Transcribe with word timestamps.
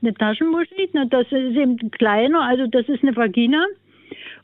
Eine 0.00 0.14
Taschenmuschi, 0.14 0.90
das 1.10 1.26
ist 1.26 1.56
eben 1.56 1.90
kleiner, 1.90 2.42
also 2.42 2.66
das 2.66 2.88
ist 2.88 3.02
eine 3.02 3.16
Vagina 3.16 3.64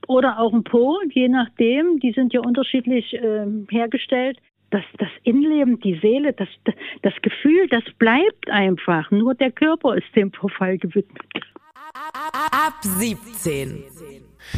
oder 0.08 0.38
auch 0.38 0.52
ein 0.52 0.64
Po, 0.64 1.00
je 1.10 1.28
nachdem. 1.28 2.00
Die 2.00 2.12
sind 2.12 2.32
ja 2.32 2.40
unterschiedlich 2.40 3.14
äh, 3.14 3.46
hergestellt. 3.70 4.38
Das, 4.70 4.82
das 4.98 5.08
Innenleben, 5.22 5.78
die 5.80 5.98
Seele, 6.00 6.32
das, 6.32 6.48
das 7.02 7.14
Gefühl, 7.22 7.68
das 7.68 7.84
bleibt 7.98 8.50
einfach. 8.50 9.10
Nur 9.10 9.34
der 9.34 9.52
Körper 9.52 9.96
ist 9.96 10.16
dem 10.16 10.32
Verfall 10.32 10.78
gewidmet. 10.78 11.22
Ab 12.50 12.74
17. 12.82 13.84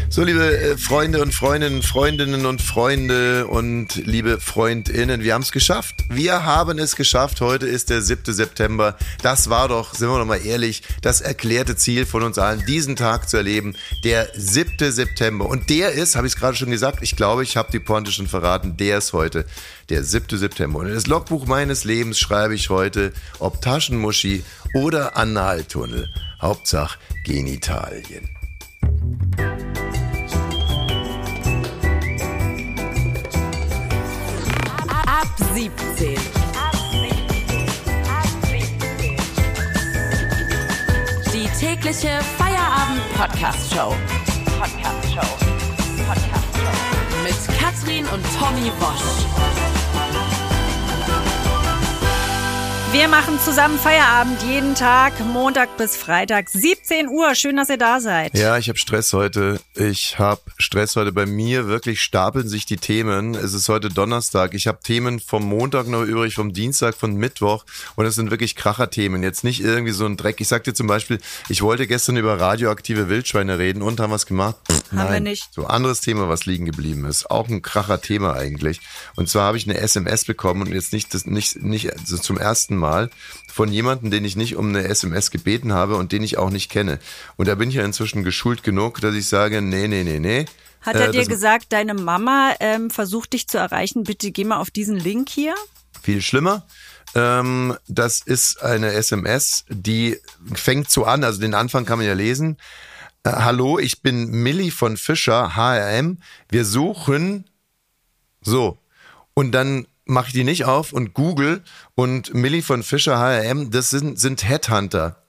So, 0.08 0.22
liebe 0.22 0.56
äh, 0.56 0.76
Freunde 0.76 1.20
und 1.20 1.34
Freundinnen, 1.34 1.82
Freundinnen 1.82 2.46
und 2.46 2.62
Freunde 2.62 3.46
und 3.46 3.96
liebe 3.96 4.40
Freundinnen, 4.40 5.22
wir 5.22 5.34
haben 5.34 5.42
es 5.42 5.52
geschafft. 5.52 6.04
Wir 6.08 6.44
haben 6.44 6.78
es 6.78 6.96
geschafft. 6.96 7.40
Heute 7.40 7.66
ist 7.66 7.90
der 7.90 8.02
7. 8.02 8.32
September. 8.32 8.96
Das 9.22 9.50
war 9.50 9.68
doch, 9.68 9.94
sind 9.94 10.08
wir 10.08 10.18
doch 10.18 10.24
mal 10.24 10.44
ehrlich, 10.44 10.82
das 11.02 11.20
erklärte 11.20 11.76
Ziel 11.76 12.06
von 12.06 12.22
uns 12.22 12.38
allen, 12.38 12.64
diesen 12.66 12.96
Tag 12.96 13.28
zu 13.28 13.36
erleben. 13.36 13.74
Der 14.04 14.28
7. 14.34 14.92
September. 14.92 15.46
Und 15.46 15.70
der 15.70 15.92
ist, 15.92 16.16
habe 16.16 16.26
ich 16.26 16.34
es 16.34 16.38
gerade 16.38 16.56
schon 16.56 16.70
gesagt, 16.70 16.98
ich 17.02 17.16
glaube, 17.16 17.42
ich 17.42 17.56
habe 17.56 17.72
die 17.72 17.80
Pointe 17.80 18.12
schon 18.12 18.28
verraten, 18.28 18.76
der 18.76 18.98
ist 18.98 19.12
heute 19.12 19.44
der 19.88 20.04
7. 20.04 20.38
September. 20.38 20.78
Und 20.78 20.86
in 20.86 20.94
das 20.94 21.06
Logbuch 21.06 21.46
meines 21.46 21.84
Lebens 21.84 22.18
schreibe 22.18 22.54
ich 22.54 22.70
heute, 22.70 23.12
ob 23.38 23.60
Taschenmuschi 23.60 24.44
oder 24.74 25.16
Analtunnel. 25.16 26.08
Hauptsache 26.40 26.98
Genitalien. 27.24 28.28
17. 35.56 36.18
Die 41.32 41.48
tägliche 41.58 42.20
Feierabend-Podcast-Show. 42.36 43.94
Podcast-Show. 44.60 45.28
Podcast-Show. 46.06 47.22
Mit 47.22 47.58
Katrin 47.58 48.04
und 48.04 48.22
Tommy 48.38 48.70
Bosch. 48.78 49.85
Wir 52.96 53.08
machen 53.08 53.38
zusammen 53.38 53.78
Feierabend 53.78 54.42
jeden 54.42 54.74
Tag, 54.74 55.12
Montag 55.20 55.76
bis 55.76 55.98
Freitag, 55.98 56.48
17 56.48 57.08
Uhr. 57.08 57.34
Schön, 57.34 57.56
dass 57.56 57.68
ihr 57.68 57.76
da 57.76 58.00
seid. 58.00 58.36
Ja, 58.36 58.56
ich 58.56 58.70
habe 58.70 58.78
Stress 58.78 59.12
heute. 59.12 59.60
Ich 59.74 60.18
habe 60.18 60.40
Stress 60.56 60.96
heute 60.96 61.12
bei 61.12 61.26
mir. 61.26 61.66
Wirklich 61.66 62.00
stapeln 62.00 62.48
sich 62.48 62.64
die 62.64 62.78
Themen. 62.78 63.34
Es 63.34 63.52
ist 63.52 63.68
heute 63.68 63.90
Donnerstag. 63.90 64.54
Ich 64.54 64.66
habe 64.66 64.78
Themen 64.82 65.20
vom 65.20 65.44
Montag 65.44 65.88
noch 65.88 66.04
übrig, 66.04 66.36
vom 66.36 66.54
Dienstag, 66.54 66.94
von 66.94 67.14
Mittwoch. 67.14 67.66
Und 67.96 68.06
es 68.06 68.14
sind 68.14 68.30
wirklich 68.30 68.56
Kracherthemen. 68.56 69.22
Jetzt 69.22 69.44
nicht 69.44 69.60
irgendwie 69.60 69.92
so 69.92 70.06
ein 70.06 70.16
Dreck. 70.16 70.40
Ich 70.40 70.48
sag 70.48 70.64
dir 70.64 70.72
zum 70.72 70.86
Beispiel, 70.86 71.18
ich 71.50 71.60
wollte 71.60 71.86
gestern 71.86 72.16
über 72.16 72.40
radioaktive 72.40 73.10
Wildschweine 73.10 73.58
reden 73.58 73.82
und 73.82 74.00
haben 74.00 74.10
was 74.10 74.24
gemacht. 74.24 74.56
Haben 74.70 74.96
Nein. 74.96 75.12
wir 75.12 75.20
nicht. 75.20 75.52
So 75.52 75.66
anderes 75.66 76.00
Thema, 76.00 76.30
was 76.30 76.46
liegen 76.46 76.64
geblieben 76.64 77.04
ist. 77.04 77.30
Auch 77.30 77.46
ein 77.46 77.60
Kracher-Thema 77.60 78.36
eigentlich. 78.36 78.80
Und 79.16 79.28
zwar 79.28 79.48
habe 79.48 79.58
ich 79.58 79.68
eine 79.68 79.78
SMS 79.78 80.24
bekommen 80.24 80.62
und 80.62 80.72
jetzt 80.72 80.94
nicht 80.94 81.12
das 81.12 81.26
nicht 81.26 81.62
nicht 81.62 81.92
also 81.92 82.16
zum 82.16 82.38
ersten 82.38 82.76
Mal 82.76 82.85
von 83.52 83.72
jemandem, 83.72 84.10
den 84.10 84.24
ich 84.24 84.36
nicht 84.36 84.56
um 84.56 84.68
eine 84.68 84.84
SMS 84.84 85.30
gebeten 85.30 85.72
habe 85.72 85.96
und 85.96 86.12
den 86.12 86.22
ich 86.22 86.36
auch 86.38 86.50
nicht 86.50 86.70
kenne. 86.70 86.98
Und 87.36 87.48
da 87.48 87.54
bin 87.54 87.70
ich 87.70 87.76
ja 87.76 87.84
inzwischen 87.84 88.22
geschult 88.22 88.62
genug, 88.62 89.00
dass 89.00 89.14
ich 89.14 89.28
sage, 89.28 89.62
nee, 89.62 89.88
nee, 89.88 90.04
nee, 90.04 90.18
nee. 90.18 90.44
Hat 90.82 90.96
er 90.96 91.08
äh, 91.08 91.12
dir 91.12 91.26
gesagt, 91.26 91.72
deine 91.72 91.94
Mama 91.94 92.54
ähm, 92.60 92.90
versucht 92.90 93.32
dich 93.32 93.48
zu 93.48 93.58
erreichen, 93.58 94.04
bitte 94.04 94.30
geh 94.30 94.44
mal 94.44 94.58
auf 94.58 94.70
diesen 94.70 94.96
Link 94.96 95.28
hier? 95.28 95.54
Viel 96.02 96.22
schlimmer. 96.22 96.66
Ähm, 97.14 97.76
das 97.88 98.20
ist 98.20 98.62
eine 98.62 98.92
SMS, 98.92 99.64
die 99.68 100.18
fängt 100.54 100.90
so 100.90 101.04
an, 101.04 101.24
also 101.24 101.40
den 101.40 101.54
Anfang 101.54 101.86
kann 101.86 101.98
man 101.98 102.06
ja 102.06 102.12
lesen. 102.12 102.58
Äh, 103.24 103.30
Hallo, 103.30 103.78
ich 103.78 104.02
bin 104.02 104.26
Millie 104.30 104.70
von 104.70 104.96
Fischer, 104.96 105.56
HRM. 105.56 106.18
Wir 106.48 106.64
suchen 106.64 107.46
so. 108.42 108.78
Und 109.34 109.52
dann 109.52 109.86
mache 110.06 110.28
ich 110.28 110.32
die 110.32 110.44
nicht 110.44 110.64
auf 110.64 110.92
und 110.92 111.12
Google 111.12 111.62
und 111.94 112.32
Millie 112.32 112.62
von 112.62 112.82
Fischer 112.82 113.18
HRM, 113.18 113.70
das 113.70 113.90
sind, 113.90 114.18
sind 114.18 114.48
Headhunter. 114.48 115.22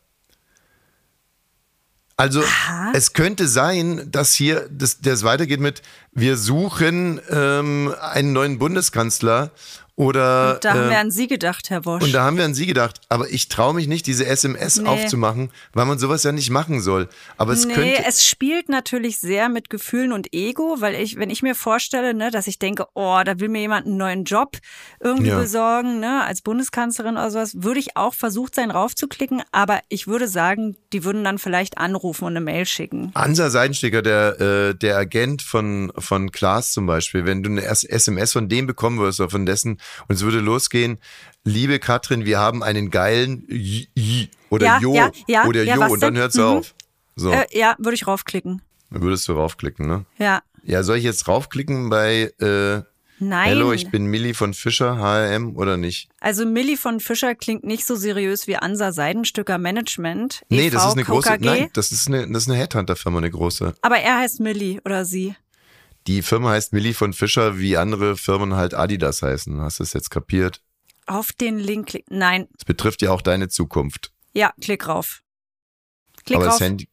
Also 2.15 2.41
Aha. 2.41 2.93
es 2.95 3.13
könnte 3.13 3.47
sein, 3.47 4.09
dass 4.11 4.33
hier 4.33 4.67
das, 4.71 5.01
das 5.01 5.23
weitergeht 5.23 5.59
mit, 5.59 5.83
wir 6.17 6.35
suchen 6.35 7.21
ähm, 7.29 7.93
einen 8.01 8.33
neuen 8.33 8.57
Bundeskanzler 8.57 9.51
oder, 9.99 10.53
und 10.53 10.63
da 10.63 10.73
haben 10.75 10.85
äh, 10.85 10.89
wir 10.91 10.99
an 10.99 11.09
Sie 11.09 11.25
gedacht, 11.25 11.71
Herr 11.71 11.83
Wosch. 11.83 12.03
Und 12.03 12.13
da 12.13 12.23
haben 12.23 12.37
wir 12.37 12.45
an 12.45 12.53
Sie 12.53 12.67
gedacht. 12.67 13.01
Aber 13.09 13.31
ich 13.31 13.49
traue 13.49 13.73
mich 13.73 13.87
nicht, 13.87 14.05
diese 14.05 14.27
SMS 14.27 14.79
nee. 14.79 14.87
aufzumachen, 14.87 15.49
weil 15.73 15.87
man 15.87 15.97
sowas 15.97 16.21
ja 16.21 16.31
nicht 16.31 16.51
machen 16.51 16.81
soll. 16.81 17.09
Aber 17.37 17.53
es 17.53 17.65
nee, 17.65 17.73
könnte. 17.73 18.03
es 18.05 18.23
spielt 18.23 18.69
natürlich 18.69 19.17
sehr 19.17 19.49
mit 19.49 19.71
Gefühlen 19.71 20.11
und 20.11 20.35
Ego, 20.35 20.75
weil 20.81 20.93
ich, 20.93 21.17
wenn 21.17 21.31
ich 21.31 21.41
mir 21.41 21.55
vorstelle, 21.55 22.13
ne, 22.13 22.29
dass 22.29 22.45
ich 22.45 22.59
denke, 22.59 22.85
oh, 22.93 23.19
da 23.25 23.39
will 23.39 23.49
mir 23.49 23.61
jemand 23.61 23.87
einen 23.87 23.97
neuen 23.97 24.23
Job 24.23 24.57
irgendwie 24.99 25.29
ja. 25.29 25.39
besorgen, 25.39 25.99
ne, 25.99 26.23
als 26.25 26.43
Bundeskanzlerin 26.43 27.15
oder 27.15 27.31
sowas, 27.31 27.63
würde 27.63 27.79
ich 27.79 27.97
auch 27.97 28.13
versucht 28.13 28.53
sein, 28.53 28.69
raufzuklicken. 28.69 29.41
Aber 29.51 29.79
ich 29.89 30.05
würde 30.05 30.27
sagen, 30.27 30.77
die 30.93 31.05
würden 31.05 31.23
dann 31.23 31.39
vielleicht 31.39 31.79
anrufen 31.79 32.25
und 32.25 32.33
eine 32.33 32.41
Mail 32.41 32.67
schicken. 32.67 33.09
Ansa 33.15 33.49
Seidensticker, 33.49 34.03
der, 34.03 34.39
äh, 34.39 34.75
der 34.75 34.95
Agent 34.97 35.41
von, 35.41 35.91
von 36.07 36.31
Klaas 36.31 36.71
zum 36.71 36.85
Beispiel, 36.85 37.25
wenn 37.25 37.43
du 37.43 37.49
eine 37.49 37.63
SMS 37.63 38.33
von 38.33 38.49
dem 38.49 38.65
bekommen 38.65 38.99
wirst 38.99 39.19
oder 39.19 39.29
von 39.29 39.45
dessen, 39.45 39.79
und 40.07 40.15
es 40.15 40.21
würde 40.21 40.39
losgehen, 40.39 40.97
liebe 41.43 41.79
Katrin, 41.79 42.25
wir 42.25 42.39
haben 42.39 42.63
einen 42.63 42.89
geilen 42.89 43.45
J, 43.49 43.87
J 43.95 44.29
oder 44.49 44.65
ja, 44.65 44.79
Jo 44.79 44.95
ja, 44.95 45.11
ja, 45.27 45.45
oder 45.45 45.63
Jo 45.63 45.85
und 45.85 46.01
dann 46.01 46.17
hört 46.17 46.31
es 46.31 46.37
mhm. 46.37 46.43
auf. 46.43 46.73
So. 47.15 47.31
Äh, 47.31 47.45
ja, 47.51 47.75
würde 47.77 47.95
ich 47.95 48.07
raufklicken. 48.07 48.61
Dann 48.89 49.01
würdest 49.01 49.27
du 49.27 49.33
raufklicken, 49.33 49.87
ne? 49.87 50.05
Ja. 50.17 50.41
Ja, 50.63 50.83
soll 50.83 50.97
ich 50.97 51.03
jetzt 51.03 51.27
raufklicken 51.27 51.89
bei 51.89 52.31
äh, 52.39 52.81
Nein. 53.19 53.49
Hallo, 53.49 53.73
ich 53.73 53.89
bin 53.89 54.05
Millie 54.05 54.35
von 54.35 54.53
Fischer, 54.53 54.97
HRM 54.97 55.55
oder 55.55 55.75
nicht? 55.75 56.07
Also 56.19 56.45
Millie 56.45 56.77
von 56.77 56.99
Fischer 56.99 57.33
klingt 57.33 57.63
nicht 57.63 57.85
so 57.85 57.95
seriös 57.95 58.45
wie 58.45 58.57
Ansa 58.57 58.91
Seidenstücker 58.91 59.57
Management. 59.57 60.43
Nee, 60.49 60.67
EV, 60.67 60.73
das 60.73 60.85
ist 60.85 60.93
eine 60.93 61.03
KKG. 61.03 61.13
große, 61.13 61.37
nein, 61.39 61.69
das 61.73 61.91
ist 61.91 62.07
eine, 62.07 62.31
das 62.31 62.43
ist 62.43 62.49
eine 62.49 62.59
Headhunter-Firma, 62.59 63.17
eine 63.17 63.31
große. 63.31 63.73
Aber 63.81 63.97
er 63.97 64.19
heißt 64.19 64.39
Millie 64.39 64.79
oder 64.85 65.03
sie. 65.03 65.35
Die 66.07 66.21
Firma 66.21 66.51
heißt 66.51 66.71
Millie 66.71 66.93
von 66.93 67.11
Fischer, 67.11 67.59
wie 67.59 67.75
andere 67.77 68.15
Firmen 68.15 68.55
halt 68.55 68.73
Adidas 68.73 69.21
heißen. 69.21 69.59
Hast 69.61 69.79
du 69.79 69.83
es 69.83 69.93
jetzt 69.93 70.09
kapiert? 70.09 70.61
Auf 71.05 71.33
den 71.33 71.59
Link 71.59 71.89
klicken. 71.89 72.17
Nein. 72.17 72.47
Es 72.57 72.63
betrifft 72.63 73.01
ja 73.01 73.11
auch 73.11 73.21
deine 73.21 73.49
Zukunft. 73.49 74.11
Ja, 74.33 74.53
klick 74.61 74.87
rauf. 74.87 75.21
Klick 76.25 76.37
Aber 76.37 76.45
rauf. 76.45 76.55
das 76.55 76.61
Handy. 76.61 76.89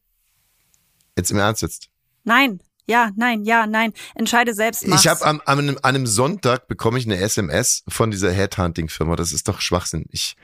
Jetzt 1.17 1.31
im 1.31 1.39
Ernst 1.39 1.63
jetzt. 1.63 1.91
Nein. 2.25 2.61
Ja, 2.87 3.13
nein, 3.17 3.45
ja, 3.45 3.67
nein. 3.67 3.93
Entscheide 4.15 4.53
selbst. 4.53 4.87
Mach's. 4.87 5.03
Ich 5.05 5.09
habe 5.09 5.25
am, 5.25 5.41
am, 5.47 5.59
an 5.59 5.79
einem 5.83 6.07
Sonntag 6.07 6.69
bekomme 6.69 6.99
ich 6.99 7.07
eine 7.07 7.17
SMS 7.17 7.83
von 7.89 8.11
dieser 8.11 8.31
Headhunting-Firma. 8.31 9.17
Das 9.17 9.33
ist 9.33 9.49
doch 9.49 9.61
Schwachsinn. 9.61 10.05
Ich, 10.11 10.37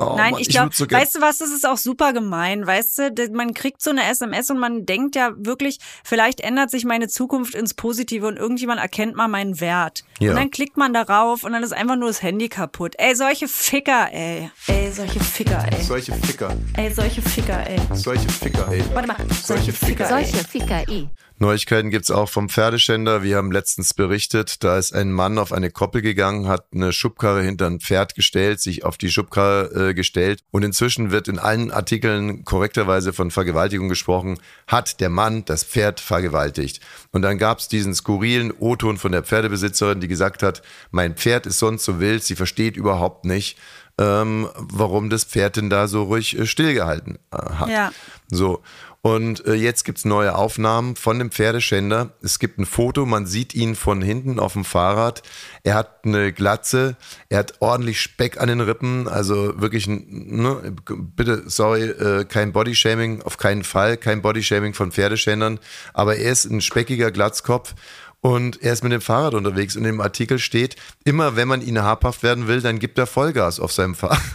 Oh, 0.00 0.14
Nein, 0.16 0.32
Mann, 0.32 0.40
ich 0.40 0.48
glaube, 0.48 0.70
so 0.72 0.90
weißt 0.90 1.16
du 1.16 1.20
was, 1.20 1.38
das 1.38 1.50
ist 1.50 1.66
auch 1.66 1.76
super 1.76 2.14
gemein, 2.14 2.66
weißt 2.66 2.98
du, 2.98 3.30
man 3.32 3.52
kriegt 3.52 3.82
so 3.82 3.90
eine 3.90 4.08
SMS 4.08 4.50
und 4.50 4.58
man 4.58 4.86
denkt 4.86 5.14
ja 5.14 5.32
wirklich, 5.36 5.78
vielleicht 6.04 6.40
ändert 6.40 6.70
sich 6.70 6.86
meine 6.86 7.08
Zukunft 7.08 7.54
ins 7.54 7.74
Positive 7.74 8.26
und 8.26 8.38
irgendjemand 8.38 8.80
erkennt 8.80 9.14
mal 9.14 9.28
meinen 9.28 9.60
Wert. 9.60 10.04
Ja. 10.18 10.30
Und 10.30 10.36
dann 10.36 10.50
klickt 10.50 10.78
man 10.78 10.94
darauf 10.94 11.44
und 11.44 11.52
dann 11.52 11.62
ist 11.62 11.74
einfach 11.74 11.96
nur 11.96 12.08
das 12.08 12.22
Handy 12.22 12.48
kaputt. 12.48 12.94
Ey, 12.96 13.14
solche 13.14 13.46
Ficker, 13.46 14.08
ey. 14.10 14.50
Ey, 14.68 14.90
solche 14.90 15.20
Ficker, 15.20 15.66
ey. 15.70 15.82
Solche 15.82 16.14
Ficker. 16.14 16.56
Ey, 16.78 16.94
solche 16.94 17.20
Ficker, 17.20 17.66
ey. 17.68 17.78
Solche 17.92 18.28
Ficker, 18.28 18.72
ey. 18.72 18.82
Warte 18.94 19.08
mal. 19.08 19.16
Solche 19.44 19.72
Ficker, 19.74 20.04
ey. 20.04 20.24
Solche 20.24 20.48
Ficker, 20.48 20.82
ey. 20.88 21.10
Neuigkeiten 21.40 21.88
gibt's 21.88 22.10
auch 22.10 22.28
vom 22.28 22.50
Pferdeständer. 22.50 23.22
Wir 23.22 23.38
haben 23.38 23.50
letztens 23.50 23.94
berichtet, 23.94 24.62
da 24.62 24.76
ist 24.76 24.94
ein 24.94 25.10
Mann 25.10 25.38
auf 25.38 25.52
eine 25.52 25.70
Koppel 25.70 26.02
gegangen, 26.02 26.48
hat 26.48 26.66
eine 26.74 26.92
Schubkarre 26.92 27.42
hinter 27.42 27.66
ein 27.66 27.80
Pferd 27.80 28.14
gestellt, 28.14 28.60
sich 28.60 28.84
auf 28.84 28.98
die 28.98 29.10
Schubkarre 29.10 29.88
äh, 29.88 29.94
gestellt 29.94 30.42
und 30.50 30.64
inzwischen 30.64 31.12
wird 31.12 31.28
in 31.28 31.38
allen 31.38 31.70
Artikeln 31.70 32.44
korrekterweise 32.44 33.14
von 33.14 33.30
Vergewaltigung 33.30 33.88
gesprochen, 33.88 34.38
hat 34.66 35.00
der 35.00 35.08
Mann 35.08 35.46
das 35.46 35.64
Pferd 35.64 35.98
vergewaltigt. 35.98 36.80
Und 37.10 37.22
dann 37.22 37.38
gab's 37.38 37.68
diesen 37.68 37.94
skurrilen 37.94 38.52
O-Ton 38.52 38.98
von 38.98 39.12
der 39.12 39.22
Pferdebesitzerin, 39.22 40.00
die 40.00 40.08
gesagt 40.08 40.42
hat, 40.42 40.60
mein 40.90 41.14
Pferd 41.14 41.46
ist 41.46 41.58
sonst 41.58 41.86
so 41.86 42.00
wild, 42.00 42.22
sie 42.22 42.36
versteht 42.36 42.76
überhaupt 42.76 43.24
nicht, 43.24 43.56
ähm, 44.00 44.48
warum 44.54 45.10
das 45.10 45.24
Pferd 45.24 45.56
denn 45.56 45.70
da 45.70 45.86
so 45.86 46.04
ruhig 46.04 46.38
äh, 46.38 46.46
stillgehalten 46.46 47.18
äh, 47.30 47.36
hat. 47.36 47.68
Ja. 47.68 47.92
So. 48.28 48.62
Und 49.02 49.46
äh, 49.46 49.54
jetzt 49.54 49.84
gibt's 49.84 50.04
neue 50.04 50.34
Aufnahmen 50.34 50.94
von 50.94 51.18
dem 51.18 51.30
Pferdeschänder. 51.30 52.10
Es 52.22 52.38
gibt 52.38 52.58
ein 52.58 52.66
Foto, 52.66 53.06
man 53.06 53.24
sieht 53.24 53.54
ihn 53.54 53.74
von 53.74 54.02
hinten 54.02 54.38
auf 54.38 54.52
dem 54.52 54.64
Fahrrad. 54.64 55.22
Er 55.62 55.74
hat 55.74 56.04
eine 56.04 56.34
Glatze, 56.34 56.96
er 57.30 57.38
hat 57.38 57.54
ordentlich 57.60 57.98
Speck 57.98 58.38
an 58.38 58.48
den 58.48 58.60
Rippen, 58.60 59.08
also 59.08 59.58
wirklich, 59.58 59.86
ne, 59.88 60.74
bitte, 61.16 61.44
sorry, 61.46 61.84
äh, 61.84 62.24
kein 62.26 62.52
Bodyshaming, 62.52 63.22
auf 63.22 63.38
keinen 63.38 63.64
Fall, 63.64 63.96
kein 63.96 64.20
Bodyshaming 64.20 64.74
von 64.74 64.92
Pferdeschändern, 64.92 65.60
aber 65.94 66.16
er 66.16 66.32
ist 66.32 66.44
ein 66.44 66.60
speckiger 66.60 67.10
Glatzkopf 67.10 67.74
und 68.20 68.62
er 68.62 68.72
ist 68.72 68.82
mit 68.82 68.92
dem 68.92 69.00
Fahrrad 69.00 69.34
unterwegs 69.34 69.76
und 69.76 69.84
im 69.84 70.00
Artikel 70.00 70.38
steht, 70.38 70.76
immer 71.04 71.36
wenn 71.36 71.48
man 71.48 71.62
ihn 71.62 71.82
habhaft 71.82 72.22
werden 72.22 72.46
will, 72.46 72.60
dann 72.60 72.78
gibt 72.78 72.98
er 72.98 73.06
Vollgas 73.06 73.60
auf 73.60 73.72
seinem 73.72 73.94
Fahrrad. 73.94 74.20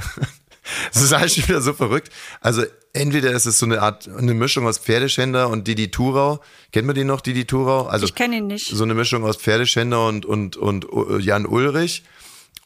Das 0.93 1.03
ist 1.03 1.13
eigentlich 1.13 1.47
wieder 1.47 1.61
so 1.61 1.73
verrückt. 1.73 2.09
Also 2.41 2.63
entweder 2.93 3.31
ist 3.33 3.45
es 3.45 3.59
so 3.59 3.67
eine 3.67 3.83
Art, 3.83 4.07
eine 4.07 4.33
Mischung 4.33 4.65
aus 4.65 4.79
Pferdeschänder 4.79 5.49
und 5.49 5.67
Didi 5.67 5.91
Thurau. 5.91 6.39
Kennt 6.71 6.87
man 6.87 6.95
den 6.95 7.05
noch, 7.05 7.21
Didi 7.21 7.45
Thurau? 7.45 7.85
Also 7.85 8.05
ich 8.05 8.15
kenne 8.15 8.37
ihn 8.37 8.47
nicht. 8.47 8.75
So 8.75 8.83
eine 8.83 8.95
Mischung 8.95 9.23
aus 9.25 9.37
Pferdeschänder 9.37 10.07
und, 10.07 10.25
und, 10.25 10.55
und 10.55 10.87
Jan 11.19 11.45
Ulrich. 11.45 12.03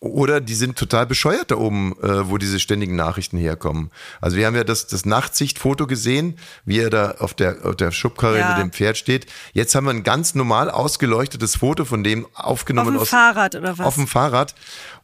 Oder 0.01 0.39
die 0.39 0.53
sind 0.55 0.77
total 0.77 1.05
bescheuert 1.05 1.51
da 1.51 1.57
oben, 1.57 1.93
äh, 2.01 2.29
wo 2.29 2.37
diese 2.37 2.61
ständigen 2.61 2.95
Nachrichten 2.95 3.37
herkommen. 3.37 3.91
Also 4.21 4.37
wir 4.37 4.45
haben 4.45 4.55
ja 4.55 4.63
das, 4.63 4.87
das 4.87 5.05
Nachtsichtfoto 5.05 5.87
gesehen, 5.87 6.37
wie 6.63 6.79
er 6.79 6.89
da 6.89 7.15
auf 7.19 7.33
der, 7.33 7.65
auf 7.65 7.75
der 7.75 7.91
Schubkarre 7.91 8.39
ja. 8.39 8.49
mit 8.49 8.59
dem 8.59 8.71
Pferd 8.71 8.95
steht. 8.97 9.25
Jetzt 9.51 9.75
haben 9.75 9.85
wir 9.85 9.91
ein 9.91 10.03
ganz 10.03 10.35
normal 10.35 10.69
ausgeleuchtetes 10.69 11.57
Foto 11.57 11.83
von 11.83 12.05
dem 12.05 12.27
aufgenommen. 12.33 12.95
Auf 12.95 13.03
dem 13.03 13.07
Fahrrad 13.09 13.55
oder 13.55 13.77
was? 13.77 13.85
Auf 13.85 13.95
dem 13.95 14.07
Fahrrad. 14.07 14.55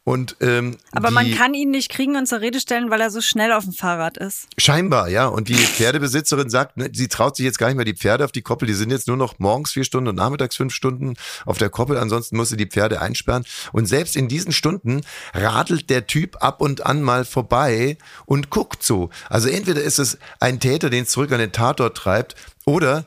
Und, 0.06 0.36
ähm, 0.38 0.76
Aber 0.92 1.10
man 1.10 1.34
kann 1.34 1.52
ihn 1.52 1.72
nicht 1.72 1.90
kriegen 1.90 2.14
und 2.14 2.26
zur 2.26 2.40
Rede 2.40 2.60
stellen, 2.60 2.90
weil 2.90 3.00
er 3.00 3.10
so 3.10 3.20
schnell 3.20 3.50
auf 3.50 3.64
dem 3.64 3.72
Fahrrad 3.72 4.16
ist. 4.16 4.46
Scheinbar, 4.56 5.08
ja. 5.08 5.26
Und 5.26 5.48
die 5.48 5.54
Pferdebesitzerin 5.54 6.48
sagt, 6.48 6.76
ne, 6.76 6.90
sie 6.92 7.08
traut 7.08 7.34
sich 7.34 7.44
jetzt 7.44 7.58
gar 7.58 7.66
nicht 7.66 7.74
mehr 7.74 7.84
die 7.84 7.96
Pferde 7.96 8.24
auf 8.24 8.30
die 8.30 8.40
Koppel. 8.40 8.68
Die 8.68 8.74
sind 8.74 8.90
jetzt 8.90 9.08
nur 9.08 9.16
noch 9.16 9.40
morgens 9.40 9.72
vier 9.72 9.82
Stunden 9.82 10.06
und 10.06 10.14
nachmittags 10.14 10.54
fünf 10.54 10.72
Stunden 10.72 11.14
auf 11.44 11.58
der 11.58 11.70
Koppel. 11.70 11.98
Ansonsten 11.98 12.36
muss 12.36 12.50
sie 12.50 12.56
die 12.56 12.66
Pferde 12.66 13.00
einsperren. 13.00 13.44
Und 13.72 13.86
selbst 13.86 14.14
in 14.14 14.28
diesen 14.28 14.52
Stunden 14.52 14.85
radelt 15.34 15.90
der 15.90 16.06
Typ 16.06 16.42
ab 16.42 16.60
und 16.60 16.84
an 16.86 17.02
mal 17.02 17.24
vorbei 17.24 17.98
und 18.24 18.50
guckt 18.50 18.82
so. 18.82 19.10
Also 19.28 19.48
entweder 19.48 19.82
ist 19.82 19.98
es 19.98 20.18
ein 20.40 20.60
Täter, 20.60 20.90
den 20.90 21.04
es 21.04 21.10
zurück 21.10 21.32
an 21.32 21.38
den 21.38 21.52
Tatort 21.52 21.96
treibt, 21.96 22.34
oder, 22.64 23.06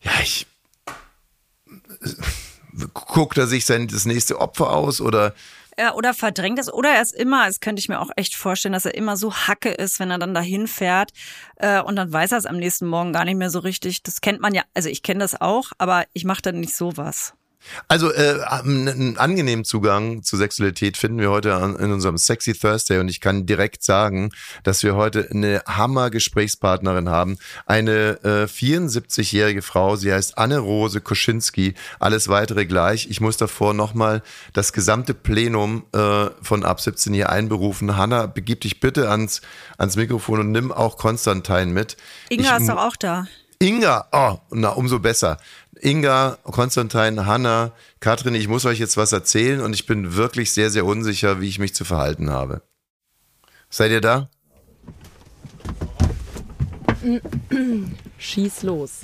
ja, 0.00 0.12
ich 0.22 0.46
guckt 2.92 3.38
er 3.38 3.46
sich 3.46 3.66
sein 3.66 3.86
das 3.86 4.04
nächste 4.04 4.40
Opfer 4.40 4.70
aus 4.70 5.00
oder 5.00 5.34
ja, 5.76 5.94
oder 5.94 6.14
verdrängt 6.14 6.58
es. 6.60 6.72
Oder 6.72 6.90
er 6.90 7.02
ist 7.02 7.14
immer, 7.14 7.46
das 7.46 7.58
könnte 7.58 7.80
ich 7.80 7.88
mir 7.88 8.00
auch 8.00 8.10
echt 8.16 8.36
vorstellen, 8.36 8.74
dass 8.74 8.84
er 8.84 8.94
immer 8.94 9.16
so 9.16 9.34
hacke 9.34 9.70
ist, 9.70 9.98
wenn 9.98 10.10
er 10.10 10.18
dann 10.18 10.32
dahin 10.32 10.68
fährt. 10.68 11.10
Äh, 11.56 11.82
und 11.82 11.96
dann 11.96 12.12
weiß 12.12 12.32
er 12.32 12.38
es 12.38 12.46
am 12.46 12.58
nächsten 12.58 12.86
Morgen 12.86 13.12
gar 13.12 13.24
nicht 13.24 13.36
mehr 13.36 13.50
so 13.50 13.58
richtig. 13.58 14.02
Das 14.04 14.20
kennt 14.20 14.40
man 14.40 14.54
ja, 14.54 14.62
also 14.74 14.88
ich 14.88 15.02
kenne 15.02 15.20
das 15.20 15.40
auch, 15.40 15.72
aber 15.78 16.04
ich 16.12 16.24
mache 16.24 16.42
dann 16.42 16.60
nicht 16.60 16.76
sowas. 16.76 17.34
Also 17.88 18.12
äh, 18.12 18.40
einen 18.42 19.18
angenehmen 19.18 19.64
Zugang 19.64 20.22
zu 20.22 20.36
Sexualität 20.36 20.96
finden 20.96 21.18
wir 21.18 21.30
heute 21.30 21.50
in 21.78 21.92
unserem 21.92 22.18
Sexy 22.18 22.54
Thursday 22.54 22.98
und 22.98 23.08
ich 23.08 23.20
kann 23.20 23.46
direkt 23.46 23.82
sagen, 23.82 24.30
dass 24.62 24.82
wir 24.82 24.94
heute 24.94 25.28
eine 25.30 25.62
Hammer-Gesprächspartnerin 25.66 27.08
haben. 27.08 27.38
Eine 27.66 28.18
äh, 28.22 28.44
74-jährige 28.44 29.62
Frau, 29.62 29.96
sie 29.96 30.12
heißt 30.12 30.38
Anne-Rose 30.38 31.00
Koschinski. 31.00 31.74
Alles 31.98 32.28
weitere 32.28 32.66
gleich. 32.66 33.08
Ich 33.10 33.20
muss 33.20 33.36
davor 33.36 33.74
nochmal 33.74 34.22
das 34.52 34.72
gesamte 34.72 35.14
Plenum 35.14 35.84
äh, 35.92 36.26
von 36.42 36.64
ab 36.64 36.80
17 36.80 37.14
hier 37.14 37.30
einberufen. 37.30 37.96
Hanna, 37.96 38.26
begib 38.26 38.60
dich 38.62 38.80
bitte 38.80 39.10
ans, 39.10 39.40
ans 39.78 39.96
Mikrofon 39.96 40.40
und 40.40 40.52
nimm 40.52 40.72
auch 40.72 40.96
Konstantin 40.96 41.72
mit. 41.72 41.96
Inga 42.28 42.56
ich, 42.56 42.62
ist 42.62 42.68
doch 42.68 42.78
auch 42.78 42.96
da. 42.96 43.26
Inga, 43.58 44.08
oh, 44.12 44.38
na, 44.50 44.70
umso 44.70 44.98
besser. 44.98 45.38
Inga, 45.80 46.38
Konstantin, 46.44 47.26
Hanna, 47.26 47.72
Katrin, 48.00 48.34
ich 48.34 48.48
muss 48.48 48.64
euch 48.64 48.78
jetzt 48.78 48.96
was 48.96 49.12
erzählen 49.12 49.60
und 49.60 49.74
ich 49.74 49.86
bin 49.86 50.14
wirklich 50.14 50.52
sehr, 50.52 50.70
sehr 50.70 50.84
unsicher, 50.84 51.40
wie 51.40 51.48
ich 51.48 51.58
mich 51.58 51.74
zu 51.74 51.84
verhalten 51.84 52.30
habe. 52.30 52.62
Seid 53.70 53.90
ihr 53.90 54.00
da? 54.00 54.30
Schieß 58.18 58.62
los. 58.62 59.00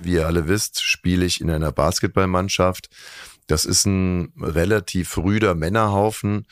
Wie 0.00 0.14
ihr 0.14 0.26
alle 0.26 0.46
wisst, 0.48 0.82
spiele 0.82 1.24
ich 1.24 1.40
in 1.40 1.50
einer 1.50 1.72
Basketballmannschaft. 1.72 2.88
Das 3.46 3.64
ist 3.64 3.86
ein 3.86 4.32
relativ 4.40 5.18
rüder 5.18 5.54
Männerhaufen. 5.54 6.46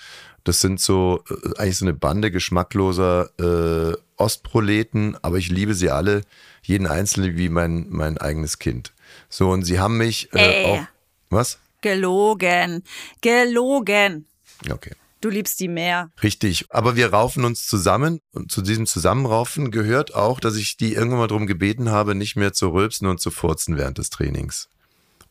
Das 0.44 0.60
sind 0.60 0.80
so 0.80 1.22
äh, 1.30 1.58
eigentlich 1.58 1.78
so 1.78 1.84
eine 1.84 1.94
Bande 1.94 2.30
geschmackloser 2.30 3.30
äh, 3.38 3.96
Ostproleten, 4.18 5.16
aber 5.22 5.38
ich 5.38 5.48
liebe 5.48 5.74
sie 5.74 5.90
alle, 5.90 6.22
jeden 6.62 6.86
einzelnen 6.86 7.36
wie 7.36 7.48
mein, 7.48 7.86
mein 7.88 8.18
eigenes 8.18 8.58
Kind. 8.58 8.92
So, 9.28 9.50
und 9.50 9.64
sie 9.64 9.78
haben 9.78 9.96
mich 9.96 10.28
äh, 10.32 10.64
auch. 10.64 10.86
Was? 11.30 11.58
Gelogen. 11.80 12.82
Gelogen. 13.20 14.26
Okay. 14.70 14.92
Du 15.20 15.30
liebst 15.30 15.58
die 15.58 15.68
mehr. 15.68 16.10
Richtig. 16.22 16.66
Aber 16.70 16.94
wir 16.94 17.12
raufen 17.12 17.44
uns 17.44 17.66
zusammen 17.66 18.20
und 18.32 18.52
zu 18.52 18.62
diesem 18.62 18.86
Zusammenraufen 18.86 19.70
gehört 19.70 20.14
auch, 20.14 20.38
dass 20.38 20.56
ich 20.56 20.76
die 20.76 20.94
irgendwann 20.94 21.18
mal 21.18 21.26
darum 21.26 21.46
gebeten 21.46 21.90
habe, 21.90 22.14
nicht 22.14 22.36
mehr 22.36 22.52
zu 22.52 22.68
rülpsen 22.68 23.08
und 23.08 23.20
zu 23.20 23.30
furzen 23.30 23.76
während 23.76 23.98
des 23.98 24.10
Trainings. 24.10 24.68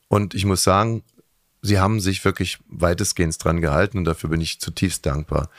Und 0.09 0.33
ich 0.33 0.45
muss 0.45 0.63
sagen, 0.63 1.03
sie 1.61 1.79
haben 1.79 2.01
sich 2.01 2.25
wirklich 2.25 2.59
weitestgehend 2.67 3.41
dran 3.41 3.61
gehalten 3.61 3.99
und 3.99 4.05
dafür 4.05 4.29
bin 4.29 4.41
ich 4.41 4.59
zutiefst 4.59 5.05
dankbar. 5.05 5.49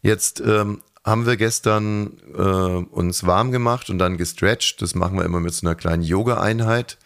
Jetzt 0.00 0.40
ähm, 0.40 0.82
haben 1.06 1.24
wir 1.24 1.36
gestern 1.36 2.18
äh, 2.36 2.40
uns 2.40 3.24
warm 3.24 3.52
gemacht 3.52 3.88
und 3.88 3.98
dann 3.98 4.18
gestretched. 4.18 4.82
Das 4.82 4.96
machen 4.96 5.16
wir 5.16 5.24
immer 5.24 5.40
mit 5.40 5.54
so 5.54 5.66
einer 5.66 5.76
kleinen 5.76 6.02
Yoga-Einheit. 6.02 6.98